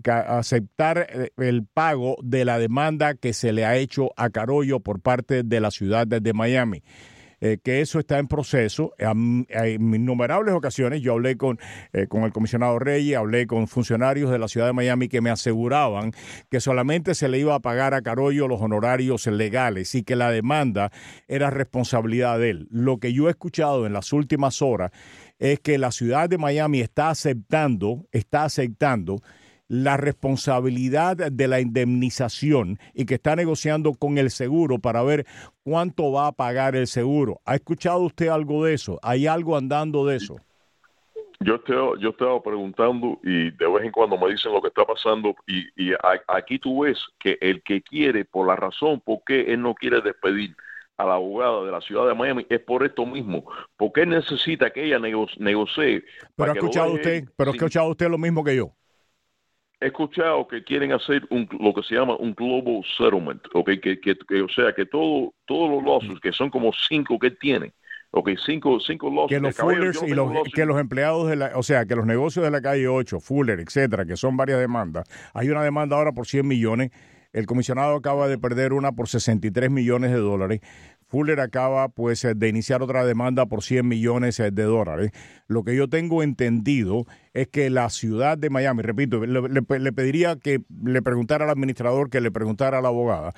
aceptar 0.06 1.32
el 1.38 1.66
pago 1.66 2.18
de 2.24 2.46
la 2.46 2.60
demanda 2.60 3.16
que 3.16 3.34
se 3.34 3.52
le 3.52 3.66
ha 3.66 3.78
hecho 3.78 4.12
a 4.16 4.30
Carollo 4.30 4.80
por 4.80 5.02
parte 5.02 5.42
de 5.42 5.60
la 5.60 5.72
ciudad 5.72 6.06
de 6.06 6.34
Miami. 6.34 6.84
Eh, 7.46 7.58
que 7.62 7.82
eso 7.82 8.00
está 8.00 8.20
en 8.20 8.30
proceso. 8.30 8.94
En, 8.98 9.46
innumerables 9.78 10.54
ocasiones 10.54 11.02
yo 11.02 11.12
hablé 11.12 11.36
con, 11.36 11.60
eh, 11.92 12.08
con 12.08 12.24
el 12.24 12.32
comisionado 12.32 12.80
Reyes, 12.80 13.18
hablé 13.18 13.48
con 13.48 13.68
funcionarios 13.68 14.32
de 14.32 14.40
la 14.40 14.48
ciudad 14.48 14.68
de 14.68 14.72
Miami 14.72 15.10
que 15.10 15.20
me 15.20 15.30
aseguraban 15.30 16.14
que 16.50 16.62
solamente 16.62 17.14
se 17.16 17.28
le 17.28 17.40
iba 17.40 17.54
a 17.54 17.60
pagar 17.60 17.96
a 17.96 18.02
Carollo 18.02 18.48
los 18.48 18.62
honorarios 18.62 19.28
legales 19.28 19.94
y 19.94 20.04
que 20.04 20.16
la 20.16 20.32
demanda 20.32 20.90
era 21.28 21.50
responsabilidad 21.50 22.40
de 22.40 22.52
él. 22.52 22.68
Lo 22.72 23.00
que 23.00 23.12
yo 23.12 23.28
he 23.28 23.32
escuchado 23.32 23.86
en 23.86 23.92
las 23.92 24.14
últimas 24.14 24.62
horas 24.62 24.92
es 25.38 25.60
que 25.60 25.78
la 25.78 25.92
ciudad 25.92 26.30
de 26.30 26.38
Miami 26.38 26.80
está 26.80 27.10
aceptando, 27.10 28.08
está 28.14 28.46
aceptando 28.46 29.22
la 29.74 29.98
responsabilidad 29.98 31.18
de 31.18 31.48
la 31.48 31.60
indemnización 31.60 32.78
y 32.94 33.08
que 33.08 33.16
está 33.16 33.36
negociando 33.36 33.94
con 33.96 34.20
el 34.20 34.30
seguro 34.30 34.78
para 34.78 35.02
ver 35.02 35.26
cuánto 35.64 36.12
va 36.12 36.28
a 36.28 36.32
pagar 36.32 36.76
el 36.76 36.86
seguro. 36.86 37.42
¿Ha 37.44 37.56
escuchado 37.56 38.02
usted 38.02 38.28
algo 38.28 38.66
de 38.66 38.76
eso? 38.76 39.00
¿Hay 39.02 39.26
algo 39.26 39.58
andando 39.58 40.06
de 40.06 40.18
eso? 40.18 40.36
Yo 41.40 41.56
estaba, 41.56 41.98
yo 42.00 42.10
estaba 42.10 42.44
preguntando 42.44 43.20
y 43.24 43.50
de 43.50 43.68
vez 43.68 43.86
en 43.86 43.92
cuando 43.92 44.16
me 44.16 44.30
dicen 44.30 44.54
lo 44.54 44.62
que 44.62 44.68
está 44.68 44.86
pasando 44.86 45.36
y, 45.48 45.92
aquí 46.28 46.60
tú 46.60 46.84
ves 46.84 47.00
que 47.20 47.40
el 47.42 47.64
que 47.64 47.82
quiere, 47.82 48.26
por 48.26 48.46
la 48.46 48.56
razón 48.56 49.02
por 49.04 49.24
qué 49.26 49.42
él 49.54 49.64
no 49.64 49.74
quiere 49.74 50.02
despedir 50.02 50.56
a 50.98 51.06
la 51.06 51.16
abogada 51.16 51.64
de 51.64 51.72
la 51.72 51.82
ciudad 51.82 52.08
de 52.08 52.14
Miami 52.14 52.46
es 52.48 52.60
por 52.60 52.86
esto 52.86 53.08
mismo, 53.08 53.44
porque 53.76 54.02
él 54.02 54.10
necesita 54.10 54.70
que 54.70 54.86
ella 54.86 55.00
negocie. 55.00 56.04
Pero 56.36 56.52
ha 56.52 56.54
escuchado 56.54 56.94
usted, 56.94 57.24
pero 57.36 57.50
ha 57.50 57.56
escuchado 57.56 57.90
usted 57.90 58.08
lo 58.08 58.20
mismo 58.20 58.44
que 58.44 58.56
yo 58.56 58.72
he 59.84 59.88
escuchado 59.88 60.48
que 60.48 60.64
quieren 60.64 60.94
hacer 60.94 61.24
un, 61.30 61.48
lo 61.60 61.74
que 61.74 61.84
se 61.84 61.96
llama 61.96 62.16
un 62.16 62.34
global 62.34 62.82
settlement, 62.98 63.42
okay, 63.54 63.80
que, 63.80 64.00
que, 64.00 64.42
o 64.42 64.48
sea, 64.48 64.74
que 64.74 64.86
todo, 64.86 65.34
todos 65.46 65.70
los 65.70 65.84
lawsuits, 65.84 66.22
que 66.22 66.32
son 66.32 66.50
como 66.50 66.72
cinco 66.88 67.20
que 67.20 67.32
tienen, 67.32 67.74
okay, 68.12 68.36
cinco, 68.46 68.80
cinco 68.80 69.10
lawsuits. 69.10 69.30
Que 69.30 69.40
los 69.42 69.56
Fullers 69.56 70.04
y 70.04 70.14
los, 70.14 70.32
que 70.54 70.66
los 70.66 70.80
empleados 70.80 71.28
de 71.30 71.36
la, 71.36 71.52
o 71.56 71.64
sea, 71.64 71.86
que 71.86 71.96
los 71.96 72.06
negocios 72.06 72.46
de 72.46 72.52
la 72.52 72.62
calle 72.62 72.88
8, 72.88 73.20
Fuller, 73.20 73.60
etcétera, 73.60 74.06
que 74.06 74.16
son 74.16 74.38
varias 74.38 74.60
demandas. 74.60 75.06
Hay 75.34 75.50
una 75.50 75.64
demanda 75.64 75.98
ahora 75.98 76.14
por 76.14 76.28
100 76.28 76.48
millones. 76.48 76.92
El 77.34 77.46
comisionado 77.48 77.96
acaba 77.96 78.28
de 78.28 78.38
perder 78.38 78.74
una 78.74 78.92
por 78.92 79.10
63 79.10 79.70
millones 79.70 80.12
de 80.12 80.18
dólares. 80.18 80.62
Fuller 81.14 81.42
acaba 81.42 81.90
pues 81.90 82.26
de 82.36 82.50
iniciar 82.50 82.82
otra 82.82 83.06
demanda 83.06 83.46
por 83.46 83.62
100 83.62 83.88
millones 83.88 84.38
de 84.38 84.64
dólares. 84.64 85.12
Lo 85.46 85.64
que 85.64 85.76
yo 85.76 85.88
tengo 85.88 86.24
entendido 86.24 87.06
es 87.34 87.50
que 87.50 87.70
la 87.70 87.92
ciudad 87.92 88.36
de 88.36 88.50
Miami, 88.50 88.82
repito, 88.82 89.24
le, 89.24 89.92
pediría 89.92 90.38
que 90.38 90.64
le 90.84 91.04
preguntara 91.04 91.46
al 91.46 91.52
administrador, 91.52 92.10
que 92.10 92.20
le 92.20 92.32
preguntara 92.32 92.80
a 92.80 92.82
la 92.82 92.88
abogada. 92.88 93.36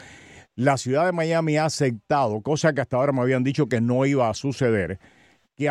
La 0.55 0.77
ciudad 0.77 1.05
de 1.05 1.11
Miami 1.11 1.57
ha 1.57 1.65
aceptado, 1.65 2.39
cosa 2.41 2.71
que 2.71 2.79
hasta 2.79 2.95
ahora 2.95 3.11
me 3.11 3.19
habían 3.19 3.43
dicho 3.43 3.67
que 3.67 3.81
no 3.81 4.05
iba 4.05 4.29
a 4.29 4.33
suceder, 4.35 4.99
que, 5.57 5.69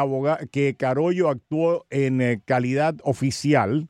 que 0.52 0.76
Carollo 0.76 1.30
actuó 1.30 1.86
en 1.88 2.20
eh, 2.20 2.42
calidad 2.44 2.96
oficial 3.02 3.88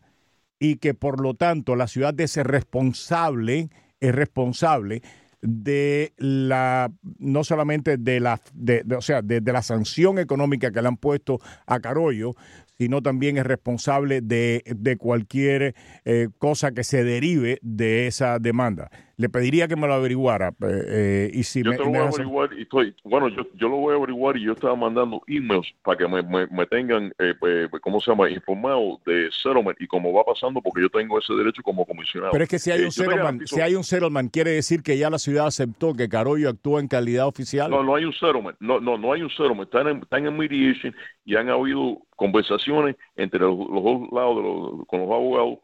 y 0.61 0.77
que 0.77 0.95
por 0.95 1.21
lo 1.21 1.35
tanto 1.35 1.75
la 1.75 1.89
ciudad 1.89 2.15
ser 2.29 2.47
responsable, 2.47 3.71
es 3.99 4.15
responsable 4.15 5.03
de 5.45 6.15
la 6.17 6.91
no 7.19 7.45
solamente 7.45 7.99
de 7.99 8.19
la 8.19 8.41
de, 8.55 8.83
o 8.97 9.03
sea 9.03 9.21
de, 9.21 9.41
la 9.41 9.63
sanción 9.63 10.19
económica 10.19 10.73
que 10.73 10.81
le 10.81 10.89
han 10.89 10.97
puesto 10.97 11.39
a 11.67 11.81
Carollo 11.81 12.35
sino 12.79 13.03
también 13.03 13.37
es 13.37 13.45
responsable 13.45 14.21
de, 14.21 14.65
de 14.67 14.97
cualquier 14.97 15.75
eh, 16.05 16.29
cosa 16.39 16.73
que 16.73 16.83
se 16.83 17.05
derive 17.05 17.59
de 17.63 18.07
esa 18.07 18.39
demanda 18.39 18.91
le 19.17 19.29
pediría 19.29 19.69
que 19.69 19.77
me 19.77 19.87
lo 19.87 19.95
averiguara. 19.95 20.49
Eh, 20.49 20.83
eh, 20.89 21.31
y 21.33 21.43
si 21.45 21.63
yo 21.63 21.71
me, 21.71 21.77
te 21.77 21.85
lo 21.85 21.91
voy 21.91 21.99
a 21.99 22.09
averiguar 22.09 22.51
y 22.57 22.63
estoy, 22.63 22.95
bueno, 23.05 23.29
yo, 23.29 23.47
yo 23.55 23.69
lo 23.69 23.77
voy 23.77 23.95
a 23.95 23.97
averiguar 23.97 24.37
y 24.37 24.45
yo 24.45 24.53
estaba 24.53 24.75
mandando 24.75 25.23
emails 25.27 25.73
para 25.83 25.99
que 25.99 26.09
me, 26.09 26.23
me, 26.23 26.67
tengan, 26.67 27.13
eh, 27.19 27.35
pues, 27.39 27.71
¿cómo 27.81 28.01
se 28.01 28.11
llama?, 28.11 28.31
informado 28.31 29.01
de 29.07 29.31
settlement 29.31 29.81
y 29.81 29.87
cómo 29.87 30.13
va 30.13 30.25
pasando 30.25 30.61
porque 30.61 30.83
yo 30.83 30.89
tengo 30.91 31.19
ese 31.19 31.33
derecho 31.35 31.63
como 31.63 31.85
comisionado. 31.85 32.33
Pero 32.33 32.45
es 32.45 32.51
que 32.51 32.59
si 32.59 32.71
hay 32.71 32.83
un 32.83 32.91
settlement, 32.91 33.43
si 33.47 33.61
hay 33.61 33.75
un 33.75 33.85
settlement, 33.85 34.33
quiere 34.33 34.53
decir 34.53 34.83
que 34.83 34.99
ya 34.99 35.11
la 35.11 35.19
ciudad 35.19 35.47
aceptó 35.47 35.95
que 35.95 36.09
Carollo 36.09 36.49
actúa 36.49 36.81
en 36.81 36.89
calidad 36.89 37.27
oficial. 37.27 37.71
No, 37.71 37.83
no 37.83 37.95
hay 37.95 38.05
un 38.05 38.13
settlement, 38.13 38.57
no, 38.61 38.81
no, 38.81 38.99
no 38.99 39.13
hay 39.13 39.23
un 39.23 39.31
settlement, 39.31 39.63
están 39.63 39.89
en, 39.89 39.99
están 39.99 40.27
en 40.27 40.37
mediation 40.37 40.95
y 41.25 41.37
han 41.37 41.49
habido 41.49 41.99
conversaciones 42.17 42.97
entre 43.17 43.41
los, 43.41 43.57
dos 43.57 44.09
lados 44.13 44.37
de 44.37 44.43
los, 44.43 44.87
con 44.87 45.01
los 45.01 45.11
abogados 45.11 45.59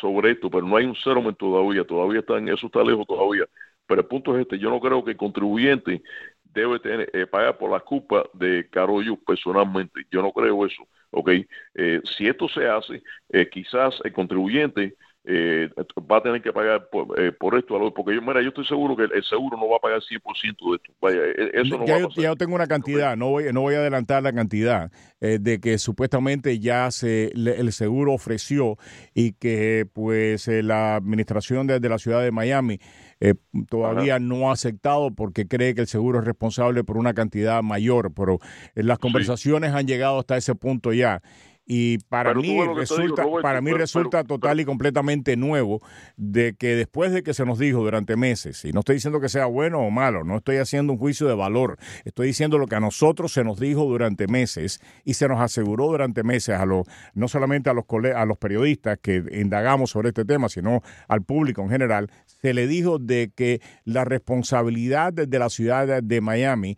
sobre 0.00 0.32
esto, 0.32 0.50
pero 0.50 0.66
no 0.66 0.76
hay 0.76 0.86
un 0.86 0.94
settlement 0.96 1.36
todavía, 1.38 1.84
todavía 1.84 2.20
están, 2.20 2.48
eso 2.48 2.66
está 2.66 2.82
lejos 2.82 3.06
todavía. 3.06 3.44
Pero 3.86 4.00
el 4.00 4.06
punto 4.06 4.34
es 4.36 4.42
este, 4.42 4.58
yo 4.58 4.70
no 4.70 4.80
creo 4.80 5.04
que 5.04 5.12
el 5.12 5.16
contribuyente 5.16 6.02
debe 6.44 6.78
tener, 6.80 7.10
eh, 7.12 7.26
pagar 7.26 7.58
por 7.58 7.70
la 7.70 7.80
culpa 7.80 8.24
de 8.34 8.68
Carollo 8.70 9.16
personalmente, 9.16 10.06
yo 10.10 10.22
no 10.22 10.32
creo 10.32 10.66
eso, 10.66 10.86
¿ok? 11.10 11.30
Si 11.74 12.26
esto 12.26 12.48
se 12.48 12.68
hace, 12.68 13.02
quizás 13.50 13.94
el 14.04 14.12
contribuyente 14.12 14.94
eh, 15.24 15.70
va 16.10 16.16
a 16.16 16.22
tener 16.22 16.42
que 16.42 16.52
pagar 16.52 16.88
por, 16.90 17.18
eh, 17.20 17.30
por 17.30 17.56
esto, 17.56 17.78
porque 17.94 18.14
yo, 18.14 18.22
mira, 18.22 18.42
yo 18.42 18.48
estoy 18.48 18.66
seguro 18.66 18.96
que 18.96 19.04
el, 19.04 19.22
seguro 19.22 19.56
no 19.56 19.68
va 19.68 19.76
a 19.76 19.80
pagar 19.80 20.00
100% 20.00 20.20
de 20.42 20.76
esto. 20.76 20.92
Vaya, 21.00 21.20
e, 21.20 21.60
eso 21.60 21.78
no 21.78 21.86
ya, 21.86 21.94
va 21.94 22.00
yo, 22.00 22.06
a 22.06 22.08
pasar. 22.08 22.22
ya 22.22 22.30
yo 22.30 22.36
tengo 22.36 22.54
una 22.56 22.66
cantidad, 22.66 23.16
no 23.16 23.28
voy, 23.30 23.44
no 23.52 23.60
voy 23.60 23.74
a 23.76 23.78
adelantar 23.78 24.22
la 24.22 24.32
cantidad 24.32 24.90
eh, 25.20 25.38
de 25.40 25.60
que 25.60 25.78
supuestamente 25.78 26.58
ya 26.58 26.90
se 26.90 27.30
el 27.34 27.72
seguro 27.72 28.14
ofreció 28.14 28.78
y 29.14 29.34
que 29.34 29.86
pues 29.92 30.48
eh, 30.48 30.62
la 30.62 30.96
administración 30.96 31.68
de, 31.68 31.78
de, 31.78 31.88
la 31.88 31.98
ciudad 31.98 32.22
de 32.22 32.32
Miami 32.32 32.80
eh, 33.20 33.34
todavía 33.68 34.16
Ajá. 34.16 34.24
no 34.24 34.50
ha 34.50 34.54
aceptado 34.54 35.14
porque 35.14 35.46
cree 35.46 35.76
que 35.76 35.82
el 35.82 35.86
seguro 35.86 36.18
es 36.18 36.24
responsable 36.24 36.82
por 36.82 36.96
una 36.96 37.14
cantidad 37.14 37.62
mayor, 37.62 38.12
pero 38.12 38.38
las 38.74 38.98
conversaciones 38.98 39.70
sí. 39.70 39.78
han 39.78 39.86
llegado 39.86 40.18
hasta 40.18 40.36
ese 40.36 40.56
punto 40.56 40.92
ya 40.92 41.22
y 41.64 41.98
para 41.98 42.30
pero 42.30 42.42
mí 42.42 42.60
resulta 42.74 43.22
digo, 43.22 43.40
para 43.40 43.60
mí 43.60 43.70
pero, 43.70 43.78
resulta 43.78 44.24
pero, 44.24 44.38
total 44.38 44.60
y 44.60 44.64
completamente 44.64 45.36
nuevo 45.36 45.80
de 46.16 46.54
que 46.54 46.74
después 46.74 47.12
de 47.12 47.22
que 47.22 47.34
se 47.34 47.46
nos 47.46 47.58
dijo 47.58 47.80
durante 47.80 48.16
meses 48.16 48.64
y 48.64 48.72
no 48.72 48.80
estoy 48.80 48.96
diciendo 48.96 49.20
que 49.20 49.28
sea 49.28 49.46
bueno 49.46 49.80
o 49.80 49.90
malo 49.90 50.24
no 50.24 50.38
estoy 50.38 50.56
haciendo 50.56 50.92
un 50.92 50.98
juicio 50.98 51.28
de 51.28 51.34
valor 51.34 51.78
estoy 52.04 52.26
diciendo 52.28 52.58
lo 52.58 52.66
que 52.66 52.74
a 52.74 52.80
nosotros 52.80 53.32
se 53.32 53.44
nos 53.44 53.60
dijo 53.60 53.84
durante 53.84 54.26
meses 54.26 54.80
y 55.04 55.14
se 55.14 55.28
nos 55.28 55.40
aseguró 55.40 55.86
durante 55.86 56.24
meses 56.24 56.56
a 56.56 56.66
los 56.66 56.86
no 57.14 57.28
solamente 57.28 57.70
a 57.70 57.74
los 57.74 57.84
a 58.14 58.24
los 58.24 58.38
periodistas 58.38 58.98
que 59.00 59.22
indagamos 59.32 59.90
sobre 59.90 60.08
este 60.08 60.24
tema 60.24 60.48
sino 60.48 60.82
al 61.06 61.22
público 61.22 61.62
en 61.62 61.70
general 61.70 62.10
se 62.26 62.54
le 62.54 62.66
dijo 62.66 62.98
de 62.98 63.30
que 63.34 63.60
la 63.84 64.04
responsabilidad 64.04 65.12
de 65.12 65.38
la 65.38 65.48
ciudad 65.48 66.02
de 66.02 66.20
Miami 66.20 66.76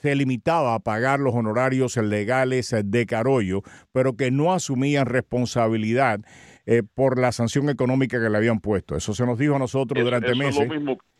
se 0.00 0.14
limitaba 0.14 0.74
a 0.74 0.80
pagar 0.80 1.20
los 1.20 1.34
honorarios 1.34 1.96
legales 1.96 2.74
de 2.84 3.06
Carollo, 3.06 3.62
pero 3.92 4.16
que 4.16 4.30
no 4.30 4.52
asumían 4.52 5.06
responsabilidad 5.06 6.20
eh, 6.66 6.82
por 6.82 7.18
la 7.18 7.32
sanción 7.32 7.68
económica 7.70 8.20
que 8.20 8.28
le 8.28 8.36
habían 8.36 8.60
puesto. 8.60 8.96
Eso 8.96 9.14
se 9.14 9.24
nos 9.24 9.38
dijo 9.38 9.56
a 9.56 9.58
nosotros 9.58 10.02
durante 10.02 10.32
eso 10.32 10.36
meses. 10.36 10.68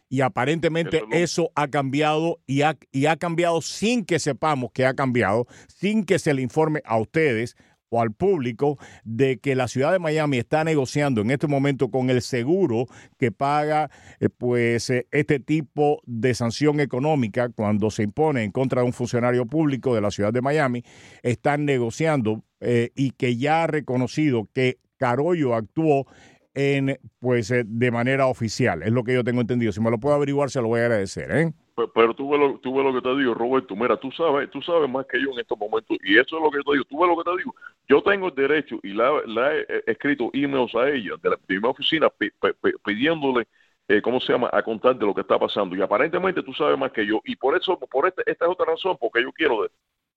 Y 0.09 0.21
aparentemente 0.21 0.99
eso, 0.99 1.09
eso, 1.13 1.53
ha 1.57 1.69
cambiado 1.69 2.39
y 2.47 2.63
ha, 2.63 2.77
y 2.93 3.07
ha 3.07 3.17
cambiado 3.17 3.61
sin 3.61 4.05
que 4.05 4.21
sepamos 4.21 4.71
que 4.73 4.87
ha 4.87 4.95
cambiado, 4.95 5.47
sin 5.67 6.05
que 6.05 6.21
se 6.21 6.33
le 6.33 6.43
informe 6.43 6.81
a 6.85 6.97
ustedes 6.99 7.57
al 8.01 8.13
público 8.13 8.79
de 9.05 9.39
que 9.39 9.55
la 9.55 9.69
ciudad 9.69 9.93
de 9.93 9.99
Miami 9.99 10.39
está 10.39 10.65
negociando 10.65 11.21
en 11.21 11.31
este 11.31 11.47
momento 11.47 11.91
con 11.91 12.11
el 12.11 12.23
seguro 12.23 12.87
que 13.19 13.33
paga 13.33 13.91
eh, 14.21 14.29
pues 14.29 14.91
eh, 14.91 15.07
este 15.11 15.41
tipo 15.41 16.01
de 16.05 16.35
sanción 16.35 16.81
económica 16.81 17.49
cuando 17.49 17.91
se 17.91 18.03
impone 18.03 18.45
en 18.45 18.53
contra 18.53 18.83
de 18.83 18.87
un 18.87 18.93
funcionario 18.93 19.47
público 19.47 19.95
de 19.95 20.01
la 20.01 20.11
ciudad 20.11 20.33
de 20.33 20.43
Miami 20.43 20.83
están 21.23 21.65
negociando 21.65 22.43
eh, 22.61 22.91
y 22.95 23.11
que 23.13 23.37
ya 23.37 23.65
ha 23.65 23.67
reconocido 23.67 24.49
que 24.53 24.79
Carollo 24.97 25.55
actuó 25.55 26.07
en 26.55 26.99
pues 27.21 27.53
de 27.65 27.91
manera 27.91 28.27
oficial 28.27 28.83
es 28.83 28.93
lo 28.93 29.05
que 29.05 29.13
yo 29.13 29.23
tengo 29.23 29.43
entendido 29.43 29.73
si 29.73 29.81
me 29.81 29.91
lo 29.91 29.99
puedo 29.99 30.15
averiguar 30.15 30.51
se 30.51 30.63
lo 30.63 30.69
voy 30.69 30.81
a 30.81 30.85
agradecer 30.85 31.31
¿eh? 31.31 31.53
pero, 31.77 31.93
pero 31.93 32.15
tú, 32.15 32.31
ves 32.31 32.41
lo, 32.41 32.59
tú 32.59 32.75
ves 32.75 32.85
lo 32.85 32.95
que 32.95 33.03
te 33.03 33.17
digo, 33.19 33.35
Roberto. 33.35 33.77
Mira, 33.77 33.99
tú 33.99 34.11
sabes, 34.13 34.51
tú 34.51 34.63
sabes 34.63 34.89
más 34.89 35.07
que 35.07 35.21
yo 35.21 35.31
en 35.33 35.41
estos 35.41 35.59
momentos. 35.59 35.99
Y 36.03 36.15
eso 36.15 36.39
es 36.39 36.43
lo 36.43 36.51
que 36.51 36.63
te 36.63 36.73
digo. 36.73 36.85
Tú 36.85 36.99
ves 36.99 37.09
lo 37.09 37.17
que 37.19 37.31
te 37.31 37.37
digo. 37.37 37.55
Yo 37.89 38.03
tengo 38.03 38.29
el 38.29 38.35
derecho 38.35 38.79
y 38.83 38.93
la, 38.93 39.23
la 39.27 39.55
he 39.55 39.83
escrito 39.87 40.31
emails 40.33 40.75
a 40.75 40.89
ella 40.89 41.13
de 41.23 41.31
la 41.31 41.37
primera 41.37 41.71
oficina 41.71 42.09
pidiéndole, 42.85 43.47
eh, 43.89 44.03
¿cómo 44.03 44.21
se 44.21 44.33
llama?, 44.33 44.51
a 44.53 44.63
contar 44.63 44.97
de 44.97 45.07
lo 45.07 45.15
que 45.15 45.21
está 45.21 45.39
pasando. 45.39 45.77
Y 45.77 45.83
aparentemente 45.83 46.43
tú 46.43 46.53
sabes 46.53 46.77
más 46.79 46.91
que 46.91 47.07
yo. 47.07 47.21
Y 47.25 47.37
por 47.37 47.57
eso, 47.57 47.79
por 47.79 48.09
este, 48.09 48.23
esta 48.31 48.45
es 48.47 48.51
otra 48.51 48.67
razón, 48.67 48.97
porque 49.01 49.23
yo 49.23 49.33
quiero 49.33 49.63
de 49.63 49.71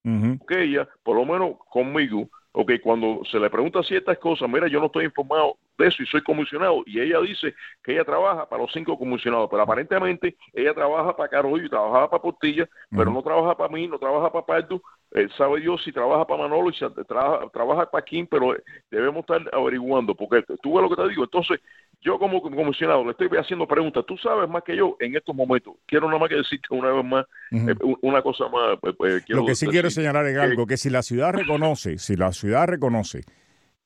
uh 0.06 0.10
-huh. 0.10 0.46
que 0.48 0.64
ella, 0.64 0.88
por 1.04 1.16
lo 1.16 1.26
menos 1.26 1.58
conmigo, 1.70 2.28
ok, 2.54 2.72
cuando 2.82 3.22
se 3.26 3.40
le 3.40 3.50
pregunta 3.50 3.84
ciertas 3.84 4.18
cosas, 4.18 4.50
mira, 4.50 4.68
yo 4.68 4.80
no 4.80 4.88
estoy 4.88 5.06
informado 5.06 5.58
de 5.80 5.88
eso 5.88 6.04
y 6.04 6.06
soy 6.06 6.22
comisionado, 6.22 6.84
y 6.86 7.00
ella 7.00 7.20
dice 7.22 7.56
que 7.84 7.94
ella 7.94 8.04
trabaja 8.04 8.48
para 8.48 8.62
los 8.62 8.72
cinco 8.72 9.00
comisionados, 9.00 9.50
pero 9.50 9.64
aparentemente 9.64 10.36
ella 10.54 10.74
trabaja 10.74 11.16
para 11.16 11.30
Carollo 11.30 11.66
y 11.66 11.70
trabajaba 11.70 12.10
para 12.10 12.22
Portilla, 12.22 12.64
uh 12.64 12.66
-huh. 12.66 12.98
pero 12.98 13.12
no 13.12 13.24
trabaja 13.24 13.56
para 13.58 13.74
mí, 13.74 13.88
no 13.88 13.98
trabaja 13.98 14.32
para 14.32 14.46
Pardo, 14.46 14.82
eh, 15.12 15.28
sabe 15.38 15.62
Dios 15.62 15.82
si 15.84 15.92
trabaja 15.92 16.28
para 16.28 16.44
Manolo 16.44 16.70
y 16.70 16.74
si 16.74 16.86
trabaja, 17.08 17.50
trabaja 17.50 17.90
para 17.90 18.06
Kim, 18.06 18.28
pero 18.28 18.56
debemos 18.92 19.22
estar 19.22 19.42
averiguando, 19.54 20.14
porque 20.14 20.44
tú 20.62 20.76
ves 20.76 20.84
lo 20.84 20.90
que 20.90 21.02
te 21.02 21.10
digo, 21.10 21.24
entonces 21.24 21.60
yo 22.02 22.20
como 22.20 22.42
comisionado 22.42 23.04
le 23.04 23.12
estoy 23.12 23.30
haciendo 23.38 23.68
preguntas, 23.68 24.06
tú 24.06 24.18
sabes 24.18 24.50
más 24.50 24.64
que 24.64 24.76
yo 24.76 24.98
en 25.00 25.16
estos 25.16 25.36
momentos, 25.36 25.74
quiero 25.86 26.08
nada 26.08 26.20
más 26.20 26.30
que 26.30 26.36
decirte 26.36 26.68
una 26.72 26.92
vez 26.92 27.06
más, 27.06 27.26
uh 27.52 27.56
-huh. 27.56 27.72
eh, 27.72 27.98
una 28.02 28.22
cosa 28.22 28.48
más. 28.50 28.78
Eh, 28.84 29.22
lo 29.30 29.46
que 29.46 29.56
sí 29.56 29.66
decir, 29.66 29.70
quiero 29.70 29.90
señalar 29.90 30.26
es 30.28 30.38
algo, 30.38 30.68
que 30.68 30.78
si 30.78 30.90
la 30.90 31.02
ciudad 31.02 31.34
reconoce, 31.34 31.98
si 31.98 32.16
la 32.16 32.32
ciudad 32.32 32.68
reconoce 32.68 33.22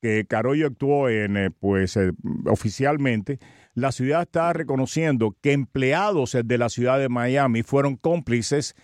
que 0.04 0.26
Carollo 0.26 0.66
actuó 0.66 1.08
en, 1.08 1.38
eh, 1.38 1.50
pues, 1.50 1.96
eh, 1.96 2.12
oficialmente, 2.44 3.38
la 3.72 3.90
ciudad 3.90 4.20
está 4.20 4.52
reconociendo 4.52 5.34
que 5.40 5.52
empleados 5.52 6.36
de 6.44 6.58
la 6.58 6.68
ciudad 6.68 6.98
de 6.98 7.08
Miami 7.08 7.62
fueron 7.62 7.96
cómplices 7.96 8.74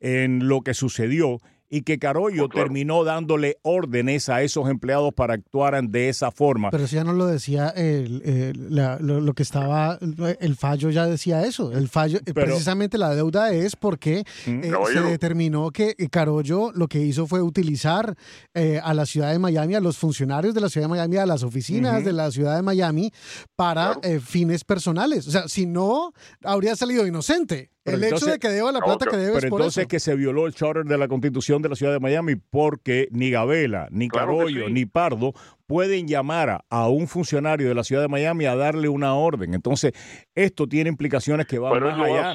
en 0.00 0.48
lo 0.48 0.60
que 0.60 0.74
sucedió 0.74 1.38
y 1.68 1.82
que 1.82 1.98
Carollo 1.98 2.44
oh, 2.44 2.48
claro. 2.48 2.66
terminó 2.66 3.04
dándole 3.04 3.58
órdenes 3.62 4.28
a 4.28 4.42
esos 4.42 4.68
empleados 4.68 5.12
para 5.14 5.34
actuaran 5.34 5.90
de 5.90 6.08
esa 6.08 6.30
forma. 6.30 6.70
Pero 6.70 6.86
si 6.86 6.96
ya 6.96 7.04
no 7.04 7.12
lo 7.12 7.26
decía 7.26 7.68
el, 7.70 8.22
el, 8.24 8.74
la, 8.74 8.98
lo, 9.00 9.20
lo, 9.20 9.34
que 9.34 9.42
estaba, 9.42 9.98
el 10.40 10.56
fallo 10.56 10.90
ya 10.90 11.06
decía 11.06 11.44
eso. 11.44 11.72
El 11.72 11.88
fallo, 11.88 12.20
Pero, 12.24 12.46
precisamente 12.46 12.98
la 12.98 13.14
deuda 13.14 13.52
es 13.52 13.76
porque 13.76 14.24
eh, 14.46 14.72
se 14.92 15.00
determinó 15.00 15.70
que 15.70 15.94
Carollo 16.10 16.72
lo 16.74 16.88
que 16.88 17.00
hizo 17.00 17.26
fue 17.26 17.42
utilizar 17.42 18.16
eh, 18.54 18.80
a 18.82 18.94
la 18.94 19.06
ciudad 19.06 19.32
de 19.32 19.38
Miami, 19.38 19.74
a 19.74 19.80
los 19.80 19.98
funcionarios 19.98 20.54
de 20.54 20.60
la 20.60 20.68
ciudad 20.68 20.86
de 20.86 20.90
Miami, 20.90 21.16
a 21.16 21.26
las 21.26 21.42
oficinas 21.42 21.94
uh 21.94 22.00
-huh. 22.00 22.04
de 22.04 22.12
la 22.12 22.30
ciudad 22.30 22.56
de 22.56 22.62
Miami 22.62 23.12
para 23.54 23.94
claro. 23.94 24.00
eh, 24.02 24.20
fines 24.20 24.64
personales. 24.64 25.26
O 25.28 25.30
sea, 25.30 25.48
si 25.48 25.66
no, 25.66 26.12
habría 26.42 26.76
salido 26.76 27.06
inocente. 27.06 27.70
Pero 27.86 27.98
el 27.98 28.04
entonces, 28.04 28.26
hecho 28.26 28.32
de 28.32 28.38
que 28.40 28.48
deba 28.48 28.72
la 28.72 28.80
plata 28.80 29.06
que 29.06 29.16
debe 29.16 29.34
pero 29.34 29.46
es 29.46 29.50
por 29.50 29.60
entonces 29.60 29.82
eso. 29.82 29.88
que 29.88 30.00
se 30.00 30.16
violó 30.16 30.48
el 30.48 30.54
charter 30.54 30.84
de 30.84 30.98
la 30.98 31.06
Constitución 31.06 31.55
de 31.62 31.68
la 31.68 31.76
Ciudad 31.76 31.92
de 31.92 32.00
Miami 32.00 32.36
porque 32.36 33.08
ni 33.10 33.30
Gabela, 33.30 33.88
ni 33.90 34.08
claro 34.08 34.38
Carollo, 34.38 34.66
sí. 34.66 34.72
ni 34.72 34.86
Pardo 34.86 35.32
pueden 35.66 36.06
llamar 36.06 36.50
a, 36.50 36.64
a, 36.70 36.88
un 36.88 37.08
funcionario 37.08 37.68
de 37.68 37.74
la 37.74 37.84
Ciudad 37.84 38.02
de 38.02 38.08
Miami 38.08 38.46
a 38.46 38.56
darle 38.56 38.88
una 38.88 39.14
orden. 39.14 39.54
Entonces, 39.54 39.92
esto 40.34 40.66
tiene 40.66 40.90
implicaciones 40.90 41.46
que 41.46 41.58
van 41.58 41.72
pero 41.72 41.90
más 41.90 42.00
allá. 42.00 42.32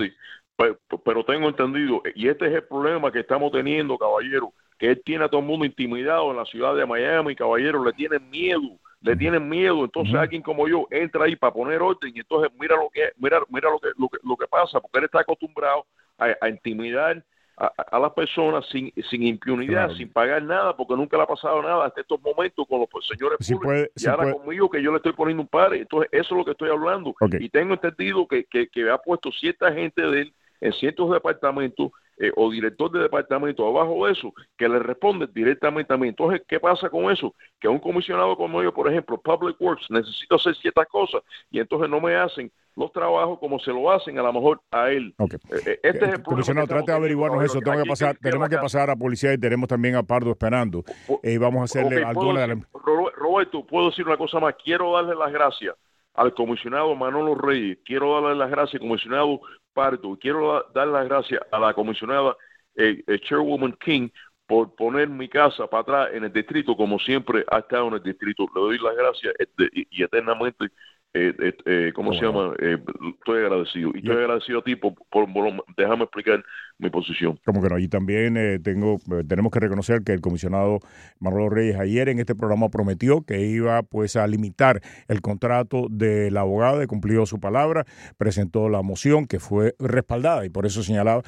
Pero, 0.58 0.78
pero 1.04 1.26
tengo 1.26 1.50
entendido, 1.50 2.04
y 2.14 2.28
este 2.28 2.46
es 2.48 2.54
el 2.54 2.64
problema 2.64 3.12
que 3.12 3.22
estamos 3.22 3.52
teniendo, 3.52 3.98
caballero, 3.98 4.54
que 4.78 4.90
él 4.90 5.02
tiene 5.04 5.26
a 5.26 5.28
todo 5.30 5.42
el 5.42 5.48
mundo 5.48 5.66
intimidado 5.66 6.30
en 6.30 6.38
la 6.38 6.46
ciudad 6.46 6.76
de 6.76 6.86
Miami, 6.86 7.36
caballero, 7.36 7.84
le 7.84 7.94
tienen 7.94 8.30
miedo 8.30 8.78
le 9.02 9.16
tienen 9.16 9.50
miedo, 9.50 9.84
entonces 9.84 10.14
uh 10.14 10.18
-huh. 10.18 10.22
alguien 10.22 10.42
como 10.42 10.68
yo 10.68 10.88
entra 10.92 11.26
ahí 11.26 11.36
para 11.36 11.54
poner 11.54 11.82
orden 11.82 12.12
y 12.16 12.20
entonces 12.20 12.52
mira 12.60 12.76
lo 12.76 12.90
que 12.90 13.12
mira 13.18 13.42
mira 13.50 13.70
lo 13.70 13.80
que 13.80 13.90
lo 13.98 14.08
que, 14.08 14.18
lo 14.24 14.38
que 14.38 14.48
pasa, 14.48 14.80
porque 14.80 15.00
él 15.00 15.06
está 15.06 15.22
acostumbrado 15.22 15.86
a, 16.18 16.36
a 16.40 16.50
intimidar 16.50 17.24
a, 17.62 17.96
a, 17.96 18.00
las 18.00 18.12
personas 18.14 18.66
sin, 18.72 18.92
sin 19.10 19.22
impunidad, 19.22 19.86
claro. 19.86 19.96
sin 19.96 20.12
pagar 20.12 20.42
nada, 20.42 20.76
porque 20.76 20.96
nunca 20.96 21.16
le 21.16 21.24
ha 21.24 21.28
pasado 21.28 21.62
nada 21.62 21.86
hasta 21.86 22.02
estos 22.02 22.20
momentos 22.22 22.66
con 22.68 22.80
los 22.80 22.90
pues, 22.90 23.06
señores 23.06 23.38
públicos. 23.38 23.66
puede, 23.66 23.92
y 23.96 24.08
ahora 24.08 24.24
puede. 24.24 24.36
conmigo 24.38 24.70
que 24.70 24.82
yo 24.82 24.90
le 24.90 24.98
estoy 24.98 25.14
poniendo 25.14 25.44
un 25.44 25.48
par, 25.48 25.74
entonces 25.76 26.10
eso 26.12 26.34
es 26.34 26.38
lo 26.40 26.44
que 26.44 26.52
estoy 26.52 26.70
hablando. 26.70 27.14
Okay. 27.20 27.44
Y 27.44 27.50
tengo 27.50 27.76
entendido 27.76 28.28
que, 28.28 28.46
que, 28.46 28.68
que 28.68 28.90
ha 28.90 28.98
puesto 28.98 29.32
cierta 29.32 29.72
gente 29.72 30.02
de 30.02 30.22
él 30.22 30.34
en 30.60 30.74
ciertos 30.74 31.12
departamentos 31.12 31.92
eh, 32.18 32.32
o 32.36 32.52
director 32.52 32.92
de 32.92 33.00
departamento 33.00 33.68
abajo 33.68 34.06
de 34.06 34.14
eso, 34.14 34.34
que 34.58 34.68
le 34.68 34.80
responde 34.80 35.28
directamente 35.34 35.94
a 35.94 35.98
mí. 35.98 36.08
Entonces, 36.08 36.42
¿qué 36.48 36.60
pasa 36.60 36.90
con 36.90 37.12
eso? 37.12 37.34
Que 37.60 37.68
un 37.68 37.80
comisionado 37.80 38.36
como 38.38 38.62
yo, 38.62 38.74
por 38.74 38.88
ejemplo, 38.90 39.20
Public 39.20 39.60
Works, 39.60 39.90
necesito 39.90 40.36
hacer 40.36 40.56
ciertas 40.56 40.88
cosas 40.88 41.24
y 41.50 41.60
entonces 41.60 41.90
no 41.90 42.00
me 42.00 42.16
hacen 42.16 42.52
los 42.76 42.92
trabajos 42.92 43.40
como 43.40 43.60
se 43.60 43.72
lo 43.72 43.92
hacen 43.92 44.18
a 44.18 44.24
lo 44.24 44.34
mejor 44.34 44.62
a 44.72 44.90
él. 44.90 45.14
Okay. 45.18 45.40
Eh, 45.66 45.80
este 45.84 46.06
es 46.06 46.14
el 46.14 46.24
Comisionado, 46.24 46.68
trate 46.68 46.92
de 46.92 46.98
averiguarnos 46.98 47.44
eso. 47.44 47.60
Tengo 47.60 47.84
que 47.84 47.90
pasar, 47.90 48.18
tenemos 48.18 48.50
que, 48.50 48.58
pasar 48.58 48.90
a 48.90 48.96
policía 48.96 49.34
y 49.34 49.38
tenemos 49.38 49.68
también 49.68 49.96
a 49.96 50.04
Pardo 50.04 50.32
esperando. 50.32 50.84
Y 51.24 51.32
eh, 51.32 51.38
vamos 51.38 51.62
a 51.62 51.64
hacerle 51.66 51.98
okay, 51.98 52.04
alguna 52.04 52.42
de 52.42 52.48
la... 52.48 52.62
Roberto, 52.74 53.66
puedo 53.66 53.90
decir 53.90 54.06
una 54.06 54.18
cosa 54.18 54.40
más. 54.40 54.56
Quiero 54.64 54.94
darle 54.94 55.16
las 55.16 55.32
gracias 55.32 55.76
al 56.14 56.34
comisionado 56.34 56.96
Manolo 56.96 57.36
Reyes. 57.36 57.80
Quiero 57.86 58.22
darle 58.22 58.36
las 58.38 58.50
gracias 58.50 58.82
al 58.82 58.88
comisionado 58.88 59.42
Pardo. 59.74 60.18
Quiero 60.20 60.66
dar 60.74 60.88
las 60.88 61.08
gracias 61.08 61.42
a 61.52 61.60
la 61.60 61.74
comisionada 61.74 62.36
eh, 62.76 63.04
eh, 63.06 63.20
Chairwoman 63.20 63.74
King 63.74 64.10
por 64.48 64.76
poner 64.76 65.08
mi 65.08 65.30
casa 65.30 65.68
para 65.68 65.82
atrás 65.82 66.10
en 66.14 66.26
el 66.26 66.34
distrito 66.34 66.76
como 66.76 67.00
siempre 67.00 67.46
ha 67.50 67.60
estado 67.60 67.88
en 67.88 67.94
el 67.96 68.04
distrito. 68.04 68.48
Le 68.54 68.62
doy 68.62 68.78
las 68.80 68.96
gracias 68.96 69.34
y, 69.74 70.04
eternamente, 70.04 70.68
eh, 71.14 71.54
eh 71.66 71.92
¿cómo 71.94 72.12
oh, 72.12 72.14
se 72.14 72.26
llama? 72.26 72.48
Wow. 72.48 73.16
estoy 73.20 73.40
agradecido. 73.40 73.92
Y 73.94 74.00
estoy 74.00 74.18
agradecido 74.18 74.60
a 74.60 74.64
ti 74.64 74.76
por, 74.76 74.94
por, 75.10 75.32
por, 75.32 75.66
déjame 75.78 76.04
explicar 76.04 76.44
mi 76.82 76.90
posición. 76.90 77.40
Como 77.46 77.62
que 77.62 77.70
no, 77.70 77.80
y 77.80 77.88
también 77.88 78.36
eh, 78.38 78.60
tengo, 78.60 78.98
eh, 79.12 79.24
tenemos 79.28 79.52
que 79.52 79.60
reconocer 79.60 80.04
que 80.04 80.14
el 80.14 80.22
comisionado 80.22 80.80
Manolo 81.20 81.50
Reyes 81.50 81.80
ayer 81.80 82.10
en 82.10 82.20
este 82.20 82.36
programa 82.36 82.70
prometió 82.70 83.22
que 83.22 83.42
iba 83.42 83.82
pues 83.84 84.16
a 84.16 84.28
limitar 84.28 84.82
el 85.08 85.22
contrato 85.22 85.88
de 85.90 86.32
la 86.32 86.42
abogada, 86.42 86.86
cumplió 86.88 87.26
su 87.26 87.40
palabra, 87.40 87.86
presentó 88.18 88.68
la 88.68 88.82
moción 88.82 89.28
que 89.28 89.40
fue 89.40 89.76
respaldada 89.80 90.46
y 90.46 90.50
por 90.50 90.66
eso 90.66 90.84
señalaba, 90.84 91.22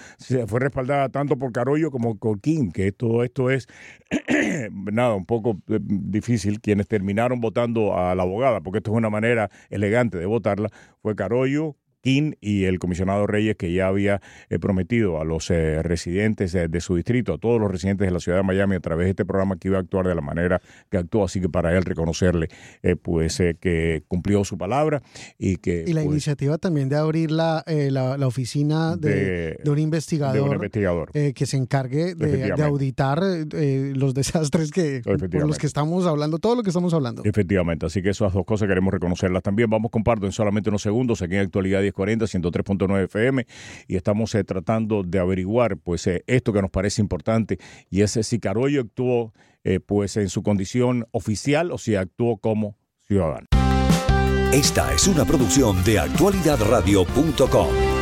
fue 0.48 0.60
respaldada 0.60 1.10
tanto 1.10 1.38
por 1.38 1.52
Carollo 1.52 1.92
como 1.92 2.18
por 2.18 2.72
que 2.74 2.92
todo 2.92 3.24
esto 3.24 3.50
es 3.50 3.68
nada, 4.72 5.14
un 5.16 5.26
poco 5.26 5.62
eh, 5.70 5.80
difícil. 5.82 6.60
Quienes 6.62 6.88
terminaron 6.88 7.42
votando 7.42 7.98
a 7.98 8.16
la 8.16 8.24
abogada, 8.24 8.62
porque 8.62 8.78
esto 8.78 8.92
es 8.92 8.98
una 8.98 9.10
manera 9.10 9.50
elegante 9.70 10.18
de 10.18 10.26
votarla, 10.26 10.70
fue 11.02 11.16
Carollo, 11.16 11.76
King 12.04 12.34
y 12.42 12.66
el 12.66 12.80
comisionado 12.80 13.26
Reyes 13.26 13.56
que 13.56 13.74
ya 13.74 13.88
había 13.88 14.22
eh, 14.50 14.60
prometido 14.60 15.22
a 15.22 15.24
los 15.24 15.50
eh, 15.50 15.82
residentes 15.82 16.52
de, 16.52 16.82
su 16.82 16.96
distrito, 16.96 17.34
a 17.34 17.38
todos 17.38 17.60
los 17.60 17.72
residentes 17.72 18.06
de 18.06 18.12
la 18.12 18.20
ciudad 18.20 18.40
de 18.40 18.44
Miami 18.44 18.76
a 18.76 18.80
través 18.82 19.06
de 19.06 19.12
este 19.12 19.26
programa 19.26 19.56
que 19.58 19.70
iba 19.70 19.78
a 19.78 19.82
actuar 19.82 20.06
de 20.06 20.14
la 20.14 20.22
manera 20.22 20.62
que 20.92 20.98
actuó, 20.98 21.24
así 21.24 21.40
que 21.40 21.48
para 21.48 21.76
él 21.76 21.84
reconocerle 21.86 22.50
eh, 22.84 22.98
pues 22.98 23.42
que 23.60 24.04
cumplió 24.08 24.44
su 24.44 24.58
palabra 24.58 25.02
y 25.38 25.58
que... 25.58 25.86
Y 25.88 25.94
la 25.94 26.02
pues, 26.02 26.12
iniciativa 26.12 26.58
también 26.58 26.90
de 26.90 26.98
abrir 26.98 27.32
la, 27.32 27.64
la, 27.66 28.28
oficina 28.28 28.98
de, 28.98 29.58
un 29.66 29.80
investigador, 29.80 30.36
de 30.36 30.42
un 30.42 30.54
investigador. 30.56 31.12
que 31.12 31.46
se 31.46 31.56
encargue 31.56 32.16
de, 32.16 32.52
auditar 32.64 33.22
los 33.22 34.14
desastres 34.14 34.72
que 34.72 35.02
por 35.04 35.48
los 35.48 35.58
que 35.58 35.68
estamos 35.68 36.06
hablando, 36.06 36.38
todo 36.40 36.56
lo 36.56 36.64
que 36.64 36.70
estamos 36.70 36.94
hablando. 36.94 37.24
Efectivamente, 37.24 37.86
así 37.86 38.02
que 38.02 38.10
esas 38.10 38.34
dos 38.34 38.46
cosas 38.46 38.68
queremos 38.68 38.94
reconocerlas 38.94 39.42
también. 39.42 39.70
Vamos 39.70 39.90
comparto 39.90 40.26
en 40.26 40.32
solamente 40.34 40.70
unos 40.70 40.82
segundos 40.82 41.22
aquí 41.22 41.36
en 41.36 41.42
Actualidad 41.42 41.82
40, 41.94 42.26
103.9 42.26 43.04
FM, 43.06 43.46
y 43.88 43.96
estamos 43.96 44.34
eh, 44.36 44.44
tratando 44.44 45.04
de 45.04 45.20
averiguar 45.20 45.78
pues 45.78 46.06
eh, 46.08 46.24
esto 46.28 46.52
que 46.54 46.62
nos 46.62 46.72
parece 46.72 47.02
importante, 47.02 47.60
y 47.90 48.02
es 48.02 48.12
si 48.22 48.40
Carollo 48.40 48.82
actuó 48.82 49.34
eh, 49.64 49.80
pues 49.80 50.18
en 50.18 50.30
su 50.30 50.44
condición 50.44 51.08
oficial 51.12 51.72
o 51.72 51.78
si 51.78 51.96
actuó 51.96 52.38
como 52.38 52.78
ciudadano. 53.08 53.48
Esta 54.52 54.94
es 54.94 55.08
una 55.08 55.26
producción 55.26 55.84
de 55.84 56.00
actualidadradio.com. 56.00 57.93